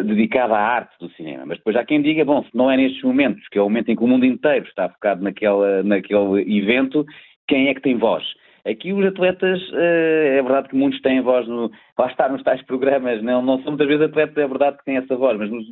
dedicada 0.01 0.55
à 0.55 0.59
arte 0.59 0.97
do 0.99 1.09
cinema. 1.11 1.45
Mas 1.45 1.57
depois 1.57 1.75
há 1.75 1.85
quem 1.85 2.01
diga, 2.01 2.25
bom, 2.25 2.43
se 2.43 2.49
não 2.55 2.71
é 2.71 2.77
nestes 2.77 3.03
momentos, 3.03 3.47
que 3.49 3.59
é 3.59 3.61
o 3.61 3.65
momento 3.65 3.89
em 3.89 3.95
que 3.95 4.03
o 4.03 4.07
mundo 4.07 4.25
inteiro 4.25 4.65
está 4.65 4.89
focado 4.89 5.23
naquela, 5.23 5.83
naquele 5.83 6.57
evento, 6.57 7.05
quem 7.47 7.67
é 7.67 7.73
que 7.73 7.81
tem 7.81 7.97
voz? 7.97 8.23
Aqui 8.65 8.93
os 8.93 9.05
atletas, 9.05 9.61
eh, 9.73 10.37
é 10.39 10.41
verdade 10.41 10.69
que 10.69 10.75
muitos 10.75 11.01
têm 11.01 11.19
voz, 11.21 11.45
no, 11.47 11.69
lá 11.99 12.07
está 12.07 12.29
nos 12.29 12.41
tais 12.43 12.61
programas, 12.61 13.21
não, 13.21 13.41
não 13.41 13.57
são 13.57 13.73
muitas 13.73 13.87
vezes 13.87 14.05
atletas, 14.05 14.37
é 14.37 14.47
verdade 14.47 14.77
que 14.77 14.85
têm 14.85 14.97
essa 14.97 15.17
voz, 15.17 15.37
mas 15.37 15.51
os, 15.51 15.65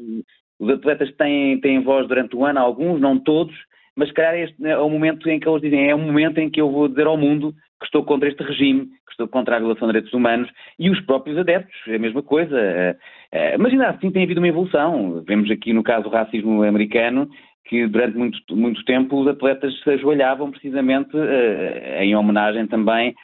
os 0.60 0.70
atletas 0.70 1.10
têm, 1.16 1.60
têm 1.62 1.82
voz 1.82 2.06
durante 2.08 2.36
o 2.36 2.44
ano, 2.44 2.60
alguns, 2.60 3.00
não 3.00 3.18
todos, 3.18 3.56
mas 3.95 4.07
se 4.10 4.13
calhar 4.13 4.36
este 4.36 4.55
é 4.65 4.77
o 4.77 4.89
momento 4.89 5.29
em 5.29 5.39
que 5.39 5.48
eles 5.48 5.62
dizem, 5.62 5.89
é 5.89 5.95
o 5.95 6.00
momento 6.00 6.38
em 6.39 6.50
que 6.50 6.62
eu 6.62 6.71
vou 6.71 6.88
dizer 6.88 7.07
ao 7.07 7.17
mundo 7.17 7.53
que 7.79 7.86
estou 7.86 8.03
contra 8.03 8.29
este 8.29 8.43
regime, 8.43 8.86
que 8.86 9.12
estou 9.12 9.27
contra 9.27 9.55
a 9.55 9.60
violação 9.60 9.88
de 9.88 9.93
direitos 9.93 10.13
humanos, 10.13 10.50
e 10.77 10.89
os 10.89 11.01
próprios 11.01 11.38
adeptos, 11.38 11.75
é 11.88 11.95
a 11.95 12.00
mesma 12.00 12.21
coisa. 12.21 12.57
Eh, 12.57 12.95
eh, 13.31 13.57
mas 13.57 13.71
ainda 13.74 13.89
assim 13.89 14.12
tem 14.12 14.24
havido 14.24 14.39
uma 14.39 14.48
evolução. 14.48 15.24
Vemos 15.27 15.50
aqui 15.50 15.74
no 15.74 15.81
caso 15.81 16.03
do 16.03 16.10
racismo 16.10 16.63
americano, 16.63 17.27
que 17.65 17.88
durante 17.88 18.17
muito, 18.17 18.55
muito 18.55 18.86
tempo 18.86 19.19
os 19.19 19.27
atletas 19.27 19.74
se 19.81 19.89
ajoelhavam 19.89 20.51
precisamente 20.51 21.15
uh, 21.15 22.01
em 22.01 22.15
homenagem 22.15 22.67
também 22.67 23.15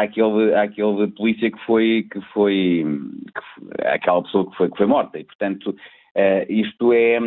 àquele, 0.00 0.54
àquele 0.54 1.08
polícia 1.08 1.50
que 1.50 1.58
foi, 1.64 2.06
que 2.10 2.20
foi, 2.32 2.84
que 3.34 3.86
aquela 3.86 4.22
pessoa 4.22 4.50
que 4.50 4.56
foi, 4.56 4.70
que 4.70 4.76
foi 4.76 4.86
morta. 4.86 5.18
E, 5.18 5.24
portanto, 5.24 5.76
isto 6.48 6.92
é. 6.92 7.18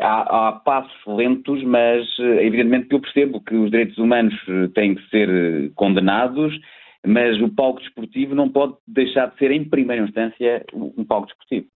Há, 0.00 0.48
há, 0.48 0.52
passos 0.52 1.06
lentos, 1.06 1.62
mas 1.64 2.06
evidentemente 2.18 2.88
que 2.88 2.94
eu 2.94 3.00
percebo 3.00 3.40
que 3.40 3.54
os 3.54 3.70
direitos 3.70 3.98
humanos 3.98 4.34
têm 4.74 4.94
que 4.94 5.08
ser 5.08 5.72
condenados, 5.74 6.54
mas 7.06 7.40
o 7.40 7.48
palco 7.48 7.80
desportivo 7.80 8.34
não 8.34 8.48
pode 8.48 8.74
deixar 8.86 9.26
de 9.26 9.38
ser, 9.38 9.50
em 9.50 9.64
primeira 9.64 10.04
instância, 10.04 10.64
um 10.74 11.04
palco 11.04 11.26
desportivo. 11.28 11.66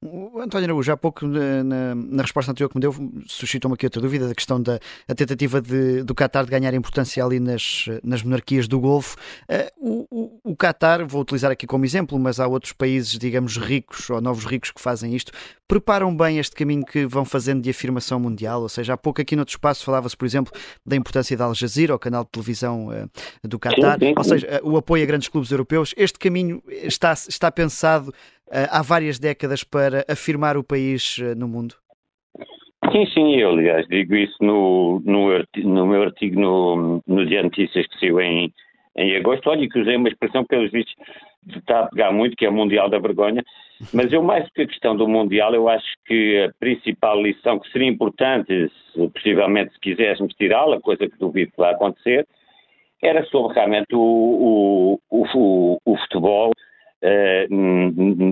O 0.00 0.40
António 0.40 0.66
Araújo, 0.66 0.92
há 0.92 0.96
pouco 0.96 1.26
na, 1.26 1.94
na, 1.94 2.22
resposta 2.22 2.52
anterior 2.52 2.68
que 2.68 2.76
me 2.76 2.80
deu, 2.80 2.94
suscitou-me 3.26 3.74
aqui 3.74 3.86
outra 3.86 4.00
dúvida 4.00 4.28
da 4.28 4.34
questão 4.34 4.60
da 4.62 4.78
tentativa 5.16 5.60
de, 5.60 6.02
do 6.02 6.14
Qatar 6.14 6.44
de 6.44 6.50
ganhar 6.50 6.72
importância 6.74 7.24
ali 7.24 7.40
nas, 7.40 7.86
nas 8.02 8.22
monarquias 8.22 8.68
do 8.68 8.78
Golfo. 8.78 9.16
Uh, 9.48 9.88
o, 9.90 10.06
o, 10.10 10.52
o 10.52 10.56
Qatar, 10.56 11.06
vou 11.06 11.22
utilizar 11.22 11.50
aqui 11.50 11.66
como 11.66 11.84
exemplo, 11.84 12.18
mas 12.18 12.38
há 12.38 12.46
outros 12.46 12.72
países, 12.72 13.18
digamos, 13.18 13.56
ricos 13.56 14.08
ou 14.10 14.20
novos 14.20 14.44
ricos 14.44 14.70
que 14.70 14.80
fazem 14.80 15.14
isto, 15.14 15.32
preparam 15.66 16.16
bem 16.16 16.38
este 16.38 16.56
caminho 16.56 16.84
que 16.84 17.04
vão 17.06 17.24
fazendo 17.24 17.60
de 17.60 17.68
afirmação 17.68 18.18
mundial. 18.18 18.62
Ou 18.62 18.68
seja, 18.68 18.94
há 18.94 18.96
pouco 18.96 19.20
aqui 19.20 19.36
no 19.36 19.42
outro 19.42 19.52
espaço 19.52 19.84
falava-se, 19.84 20.16
por 20.16 20.24
exemplo, 20.24 20.52
da 20.84 20.96
importância 20.96 21.36
da 21.36 21.44
Al 21.44 21.54
Jazeera, 21.54 21.94
o 21.94 21.98
canal 21.98 22.24
de 22.24 22.30
televisão 22.30 22.88
uh, 22.88 23.10
do 23.46 23.58
Qatar, 23.58 23.98
ou 24.16 24.24
seja, 24.24 24.60
uh, 24.62 24.70
o 24.70 24.76
apoio 24.76 25.02
a 25.02 25.06
grandes 25.06 25.28
clubes 25.28 25.50
europeus. 25.50 25.94
Este 25.96 26.18
caminho 26.18 26.62
está, 26.68 27.12
está 27.12 27.50
pensado 27.50 28.12
há 28.50 28.82
várias 28.82 29.18
décadas 29.18 29.64
para 29.64 30.04
afirmar 30.08 30.56
o 30.56 30.64
país 30.64 31.18
eh, 31.20 31.34
no 31.34 31.48
mundo? 31.48 31.74
Sim, 32.92 33.06
sim, 33.12 33.36
eu 33.36 33.50
aliás 33.50 33.86
digo 33.88 34.14
isso 34.14 34.36
no, 34.40 35.02
no, 35.04 35.28
no 35.56 35.86
meu 35.86 36.02
artigo 36.02 36.40
no, 36.40 37.02
no 37.06 37.26
Dia 37.26 37.42
Notícias 37.42 37.86
que 37.86 38.00
saiu 38.00 38.20
em, 38.20 38.52
em 38.96 39.16
agosto. 39.16 39.50
Olha, 39.50 39.68
que 39.68 39.78
usei 39.78 39.96
uma 39.96 40.08
expressão 40.08 40.42
que 40.42 40.48
pelos 40.48 40.70
vistos 40.70 40.94
está 41.56 41.80
a 41.80 41.86
pegar 41.86 42.12
muito, 42.12 42.36
que 42.36 42.46
é 42.46 42.48
o 42.48 42.52
Mundial 42.52 42.88
da 42.88 42.98
Vergonha, 42.98 43.44
mas 43.92 44.12
eu 44.12 44.22
mais 44.22 44.48
que 44.50 44.62
a 44.62 44.66
questão 44.66 44.96
do 44.96 45.06
Mundial, 45.06 45.54
eu 45.54 45.68
acho 45.68 45.86
que 46.06 46.44
a 46.44 46.52
principal 46.58 47.22
lição 47.22 47.58
que 47.58 47.70
seria 47.70 47.88
importante, 47.88 48.70
se, 48.92 49.08
possivelmente 49.08 49.72
se 49.72 49.80
quiséssemos 49.80 50.34
tirá-la, 50.34 50.80
coisa 50.80 51.08
que 51.08 51.18
duvido 51.18 51.52
que 51.52 51.58
vai 51.58 51.72
acontecer, 51.72 52.26
era 53.02 53.24
sobre 53.26 53.54
realmente 53.54 53.94
o, 53.94 54.98
o, 55.10 55.24
o, 55.34 55.78
o 55.84 55.96
futebol 55.98 56.50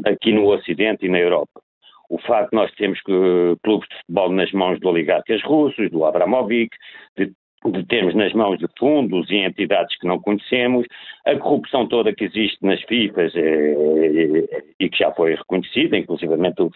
aqui 0.05 0.33
no 0.33 0.47
Ocidente 0.49 1.07
e 1.07 1.09
na 1.09 1.19
Europa. 1.19 1.61
O 2.09 2.19
facto 2.19 2.51
de 2.51 2.57
nós 2.57 2.73
termos 2.75 3.01
clubes 3.03 3.89
de 3.89 3.97
futebol 3.99 4.31
nas 4.31 4.53
mãos 4.53 4.79
de 4.79 4.87
oligarcas 4.87 5.43
russos, 5.43 5.91
do 5.91 6.05
Abramovic, 6.05 6.71
de, 7.17 7.33
de 7.65 7.87
termos 7.87 8.15
nas 8.15 8.33
mãos 8.33 8.59
de 8.59 8.67
fundos 8.79 9.29
e 9.31 9.37
entidades 9.37 9.97
que 9.99 10.07
não 10.07 10.21
conhecemos, 10.21 10.87
a 11.27 11.37
corrupção 11.37 11.89
toda 11.89 12.15
que 12.15 12.25
existe 12.25 12.59
nas 12.63 12.81
FIFAs 12.83 13.35
é, 13.35 14.65
e 14.79 14.89
que 14.89 14.99
já 14.99 15.11
foi 15.13 15.35
reconhecida, 15.35 15.97
inclusive 15.97 16.33
o, 16.35 16.71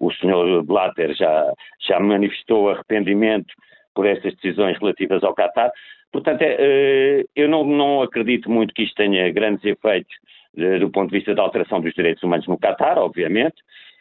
o 0.00 0.12
senhor 0.12 0.62
Blatter 0.64 1.14
já, 1.14 1.52
já 1.86 1.98
manifestou 1.98 2.68
arrependimento 2.68 3.54
por 3.94 4.06
estas 4.06 4.34
decisões 4.34 4.78
relativas 4.78 5.22
ao 5.24 5.34
Qatar. 5.34 5.70
Portanto, 6.12 6.42
é, 6.42 7.24
eu 7.34 7.48
não, 7.48 7.64
não 7.64 8.02
acredito 8.02 8.50
muito 8.50 8.74
que 8.74 8.82
isto 8.82 8.96
tenha 8.96 9.32
grandes 9.32 9.64
efeitos 9.64 10.14
eh, 10.14 10.43
do 10.56 10.90
ponto 10.90 11.10
de 11.10 11.16
vista 11.16 11.34
da 11.34 11.42
alteração 11.42 11.80
dos 11.80 11.92
direitos 11.94 12.22
humanos 12.22 12.46
no 12.46 12.58
Catar, 12.58 12.98
obviamente. 12.98 13.56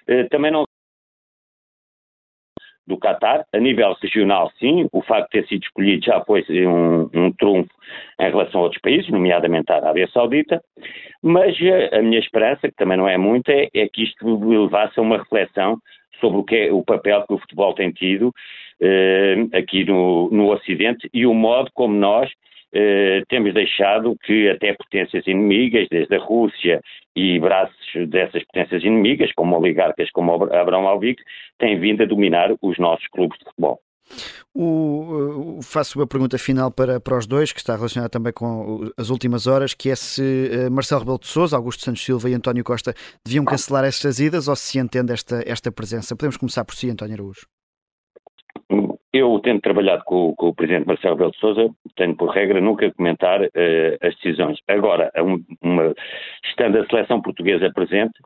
Eh, 0.08 0.26
também 0.26 0.52
não 0.52 0.66
do 2.86 2.98
Qatar, 2.98 3.46
a 3.54 3.58
nível 3.60 3.96
regional, 4.02 4.52
sim, 4.60 4.88
o 4.92 5.02
facto 5.02 5.32
de 5.32 5.42
ter 5.42 5.48
sido 5.48 5.64
escolhido 5.64 6.06
já 6.06 6.20
foi 6.26 6.44
um, 6.68 7.10
um 7.14 7.32
trunfo 7.32 7.72
em 8.20 8.30
relação 8.30 8.60
a 8.60 8.64
outros 8.66 8.82
países, 8.82 9.10
nomeadamente 9.10 9.72
a 9.72 9.78
Arábia 9.78 10.08
Saudita, 10.10 10.62
mas 11.22 11.56
eh, 11.62 11.98
a 11.98 12.02
minha 12.02 12.20
esperança, 12.20 12.68
que 12.68 12.76
também 12.76 12.98
não 12.98 13.08
é 13.08 13.18
muita, 13.18 13.54
é, 13.54 13.70
é 13.74 13.88
que 13.88 14.04
isto 14.04 14.26
levasse 14.46 15.00
a 15.00 15.02
uma 15.02 15.18
reflexão 15.18 15.80
sobre 16.20 16.40
o, 16.40 16.44
que 16.44 16.56
é, 16.56 16.74
o 16.74 16.84
papel 16.84 17.26
que 17.26 17.34
o 17.34 17.38
futebol 17.38 17.74
tem 17.74 17.92
tido 17.92 18.34
eh, 18.82 19.36
aqui 19.54 19.86
no, 19.86 20.30
no 20.30 20.52
Ocidente 20.52 21.10
e 21.14 21.26
o 21.26 21.34
modo 21.34 21.70
como 21.74 21.96
nós 21.96 22.30
eh, 22.74 23.24
temos 23.30 23.54
deixado 23.54 24.16
que 24.24 24.50
até 24.50 24.74
potências 24.74 25.26
inimigas, 25.28 25.88
desde 25.90 26.16
a 26.16 26.20
Rússia 26.20 26.82
e 27.16 27.40
braços 27.40 28.10
dessas 28.10 28.44
potências 28.46 28.84
inimigas, 28.84 29.32
como 29.34 29.58
oligarcas 29.58 30.10
como 30.12 30.34
Abraão 30.34 30.88
Alvic, 30.88 31.22
têm 31.60 31.80
vindo 31.80 32.02
a 32.02 32.08
dominar 32.08 32.52
os 32.62 32.80
nossos 32.80 33.08
clubes 33.08 33.38
de 33.38 33.46
futebol. 33.46 33.80
O, 34.56 35.60
faço 35.64 35.98
uma 35.98 36.06
pergunta 36.06 36.38
final 36.38 36.70
para, 36.72 37.00
para 37.00 37.18
os 37.18 37.26
dois, 37.26 37.52
que 37.52 37.60
está 37.60 37.76
relacionada 37.76 38.10
também 38.10 38.34
com 38.34 38.82
as 38.98 39.10
últimas 39.10 39.48
horas, 39.48 39.74
que 39.74 39.90
é 39.90 39.96
se 39.96 40.50
eh, 40.52 40.70
Marcelo 40.70 41.02
Rebelo 41.02 41.20
de 41.20 41.28
Sousa, 41.28 41.56
Augusto 41.56 41.84
Santos 41.84 42.04
Silva 42.04 42.30
e 42.30 42.34
António 42.34 42.64
Costa 42.64 42.94
deviam 43.26 43.46
cancelar 43.46 43.84
estas 43.86 44.20
idas 44.20 44.48
ou 44.48 44.56
se 44.56 44.78
entende 44.78 45.14
esta, 45.14 45.42
esta 45.46 45.72
presença. 45.72 46.16
Podemos 46.16 46.38
começar 46.38 46.66
por 46.66 46.76
si, 46.76 46.90
António 46.90 47.16
Araújo. 47.16 47.48
Eu, 49.14 49.40
tendo 49.44 49.62
trabalhado 49.62 50.04
com, 50.06 50.34
com, 50.36 50.48
o 50.48 50.56
Presidente 50.56 50.88
Marcelo 50.88 51.16
Belo 51.16 51.32
de 51.32 51.38
Souza, 51.38 51.70
tenho 51.96 52.16
por 52.18 52.30
regra 52.30 52.60
nunca 52.60 52.92
comentar 52.94 53.42
uh, 53.42 53.98
as 54.02 54.16
decisões. 54.16 54.58
Agora, 54.68 55.12
uma, 55.62 55.94
estando 56.44 56.80
a 56.80 56.86
seleção 56.88 57.22
portuguesa 57.22 57.72
presente, 57.72 58.20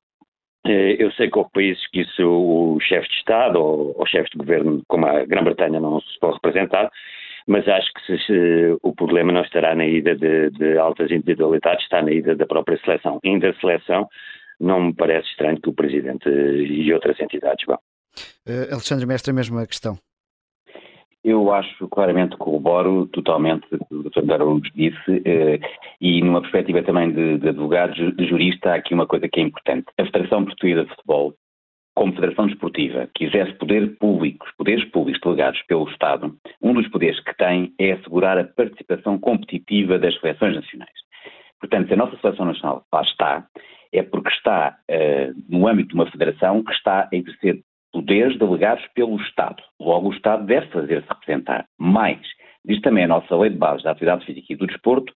uh, 0.66 0.70
eu 0.98 1.12
sei 1.12 1.30
que 1.30 1.38
houve 1.38 1.52
países 1.52 1.86
que 1.92 2.02
isso, 2.02 2.24
o 2.26 2.80
chefe 2.80 3.10
de 3.10 3.16
Estado 3.16 3.60
ou, 3.62 3.94
ou 4.00 4.08
chefes 4.08 4.32
de 4.32 4.38
governo, 4.38 4.82
como 4.88 5.06
a 5.06 5.26
Grã-Bretanha, 5.26 5.78
não 5.78 6.00
se 6.00 6.18
pode 6.22 6.36
representar, 6.36 6.90
mas 7.46 7.68
acho 7.68 7.92
que 7.94 8.06
se, 8.06 8.26
se, 8.26 8.78
o 8.82 8.96
problema 8.96 9.34
não 9.34 9.42
estará 9.42 9.76
na 9.76 9.86
ida 9.86 10.16
de, 10.16 10.52
de, 10.52 10.78
altas 10.78 11.12
individualidades, 11.12 11.84
está 11.84 12.02
na 12.02 12.12
ida 12.14 12.34
da 12.34 12.46
própria 12.46 12.80
seleção. 12.80 13.20
Indo 13.26 13.46
a 13.46 13.54
seleção, 13.56 14.08
não 14.58 14.82
me 14.82 14.94
parece 14.94 15.28
estranho 15.30 15.60
que 15.60 15.70
o 15.70 15.74
Presidente 15.74 16.30
e 16.30 16.94
outras 16.94 17.20
entidades 17.20 17.66
vão. 17.66 17.80
Uh, 18.48 18.72
Alexandre 18.72 19.06
Mestre, 19.06 19.32
a 19.32 19.36
mesma 19.36 19.68
questão. 19.68 19.98
Eu 21.30 21.52
acho 21.52 21.90
claramente, 21.90 22.38
corroboro 22.38 23.06
totalmente 23.08 23.68
o 23.70 23.86
que 23.86 23.96
o 23.96 24.04
Dr. 24.04 24.32
Araújo 24.32 24.72
disse, 24.74 25.22
eh, 25.26 25.60
e 26.00 26.22
numa 26.22 26.40
perspectiva 26.40 26.82
também 26.84 27.12
de, 27.12 27.38
de 27.40 27.50
advogado, 27.50 28.14
de 28.14 28.26
jurista, 28.26 28.72
há 28.72 28.76
aqui 28.76 28.94
uma 28.94 29.06
coisa 29.06 29.28
que 29.28 29.42
é 29.42 29.44
importante. 29.44 29.88
A 29.98 30.06
Federação 30.06 30.46
Portuguesa 30.46 30.86
de 30.86 30.90
Futebol, 30.92 31.34
como 31.94 32.14
Federação 32.14 32.48
Desportiva, 32.48 33.10
que 33.14 33.26
exerce 33.26 33.52
poderes 33.56 33.94
públicos, 33.98 34.50
poderes 34.58 34.86
públicos 34.86 35.20
delegados 35.22 35.62
pelo 35.64 35.90
Estado, 35.90 36.34
um 36.62 36.74
dos 36.74 36.88
poderes 36.88 37.20
que 37.20 37.36
tem 37.36 37.74
é 37.78 37.92
assegurar 37.92 38.38
a 38.38 38.46
participação 38.46 39.20
competitiva 39.20 40.00
das 40.00 40.18
seleções 40.22 40.56
nacionais. 40.56 40.98
Portanto, 41.60 41.90
se 41.90 41.94
a 41.94 41.98
nossa 41.98 42.18
seleção 42.22 42.46
nacional 42.46 42.86
lá 42.94 43.02
está, 43.02 43.46
é 43.92 44.02
porque 44.02 44.30
está 44.30 44.78
uh, 44.90 45.44
no 45.50 45.68
âmbito 45.68 45.90
de 45.90 45.96
uma 45.96 46.10
federação 46.10 46.64
que 46.64 46.72
está 46.72 47.10
a 47.12 47.16
exercer 47.16 47.62
poderes 47.98 48.38
delegados 48.38 48.86
pelo 48.94 49.20
Estado. 49.22 49.64
Logo, 49.80 50.10
o 50.10 50.14
Estado 50.14 50.46
deve 50.46 50.68
fazer-se 50.68 51.08
representar. 51.08 51.66
Mais, 51.80 52.22
diz 52.64 52.80
também 52.82 53.06
a 53.06 53.08
nossa 53.08 53.36
lei 53.36 53.50
de 53.50 53.58
base 53.58 53.84
da 53.84 53.90
atividade 53.90 54.24
física 54.24 54.54
e 54.54 54.56
do 54.56 54.68
desporto 54.68 55.12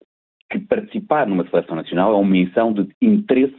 que 0.49 0.57
participar 0.57 1.27
numa 1.27 1.47
seleção 1.47 1.75
nacional 1.75 2.11
é 2.11 2.15
uma 2.15 2.31
missão 2.31 2.73
de 2.73 2.89
interesse 2.99 3.55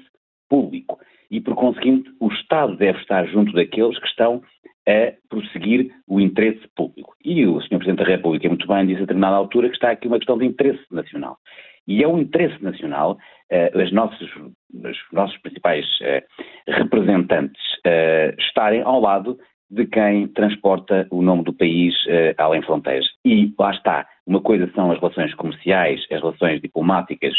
público 0.51 0.99
e, 1.31 1.41
por 1.41 1.55
conseguinte, 1.55 2.11
o 2.19 2.33
Estado 2.33 2.77
deve 2.77 2.99
estar 2.99 3.25
junto 3.29 3.53
daqueles 3.53 3.97
que 3.97 4.09
estão 4.09 4.43
a 4.89 5.13
prosseguir 5.31 5.95
o 6.09 6.21
interesse 6.21 6.67
público. 6.75 7.15
E 7.25 7.47
o 7.47 7.61
Sr. 7.61 7.79
Presidente 7.79 7.99
da 7.99 8.11
República 8.11 8.49
muito 8.49 8.67
bem 8.67 8.87
disse 8.87 8.99
a 8.99 9.03
determinada 9.03 9.37
altura 9.37 9.69
que 9.69 9.77
está 9.77 9.93
aqui 9.93 10.09
uma 10.09 10.19
questão 10.19 10.37
de 10.37 10.47
interesse 10.47 10.83
nacional. 10.91 11.39
E 11.87 12.03
é 12.03 12.09
um 12.09 12.19
interesse 12.19 12.63
nacional, 12.63 13.19
uh, 13.53 13.81
as 13.81 13.93
nossas, 13.93 14.29
os 14.73 14.99
nossos 15.13 15.37
principais 15.39 15.85
uh, 16.01 16.73
representantes 16.73 17.61
uh, 17.87 18.35
estarem 18.39 18.83
ao 18.83 19.01
lado 19.01 19.39
de 19.71 19.87
quem 19.87 20.29
transporta 20.29 21.07
o 21.11 21.23
nome 21.23 21.45
do 21.45 21.55
país 21.55 21.95
além 22.37 22.61
fronteiras. 22.61 23.07
E 23.25 23.55
lá 23.59 23.71
está, 23.71 24.07
uma 24.27 24.39
coisa 24.39 24.71
são 24.75 24.91
as 24.91 25.01
relações 25.01 25.33
comerciais, 25.35 26.05
as 26.11 26.21
relações 26.21 26.61
diplomáticas 26.61 27.33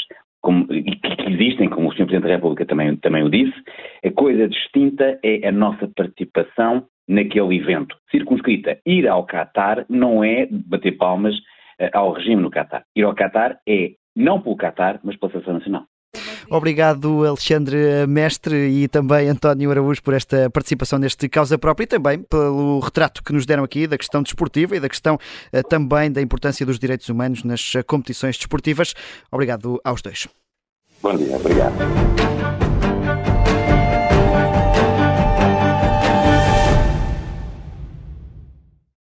como, 0.44 0.68
que 0.68 0.84
existem, 1.30 1.70
como 1.70 1.90
o 1.90 1.92
Sr. 1.92 2.06
Presidente 2.06 2.24
da 2.24 2.36
República 2.36 2.66
também, 2.66 2.96
também 2.98 3.24
o 3.24 3.30
disse, 3.30 3.54
a 4.06 4.12
coisa 4.12 4.48
distinta 4.48 5.18
é 5.24 5.48
a 5.48 5.52
nossa 5.52 5.88
participação 5.96 6.86
naquele 7.08 7.56
evento. 7.56 7.96
Circunscrita, 8.12 8.78
ir 8.86 9.08
ao 9.08 9.26
Qatar 9.26 9.86
não 9.90 10.24
é 10.24 10.48
bater 10.52 10.98
palmas 10.98 11.36
uh, 11.36 11.90
ao 11.94 12.12
regime 12.12 12.42
no 12.42 12.52
Qatar. 12.52 12.84
Ir 12.96 13.04
ao 13.04 13.16
Qatar 13.16 13.58
é 13.68 13.92
não 14.16 14.42
pelo 14.42 14.58
Qatar, 14.58 15.00
mas 15.04 15.16
pela 15.18 15.32
Seleção 15.32 15.54
Nacional. 15.54 15.84
Obrigado, 16.50 17.26
Alexandre 17.26 18.06
Mestre 18.08 18.56
e 18.56 18.88
também 18.88 19.28
António 19.28 19.72
Araújo 19.72 20.04
por 20.04 20.14
esta 20.14 20.50
participação 20.50 21.00
neste 21.00 21.28
Causa 21.28 21.58
Própria 21.58 21.86
e 21.86 21.88
também 21.88 22.22
pelo 22.22 22.80
retrato 22.80 23.24
que 23.24 23.34
nos 23.34 23.46
deram 23.46 23.64
aqui 23.64 23.88
da 23.88 23.98
questão 23.98 24.22
desportiva 24.22 24.76
e 24.76 24.80
da 24.80 24.90
questão 24.90 25.16
uh, 25.16 25.68
também 25.68 26.12
da 26.12 26.22
importância 26.22 26.66
dos 26.66 26.78
direitos 26.78 27.10
humanos 27.10 27.44
nas 27.44 27.74
competições 27.88 28.38
desportivas. 28.38 28.94
Obrigado 29.32 29.80
aos 29.84 30.02
dois. 30.02 30.28
Bom 31.02 31.16
dia, 31.16 31.36
obrigado. 31.36 32.43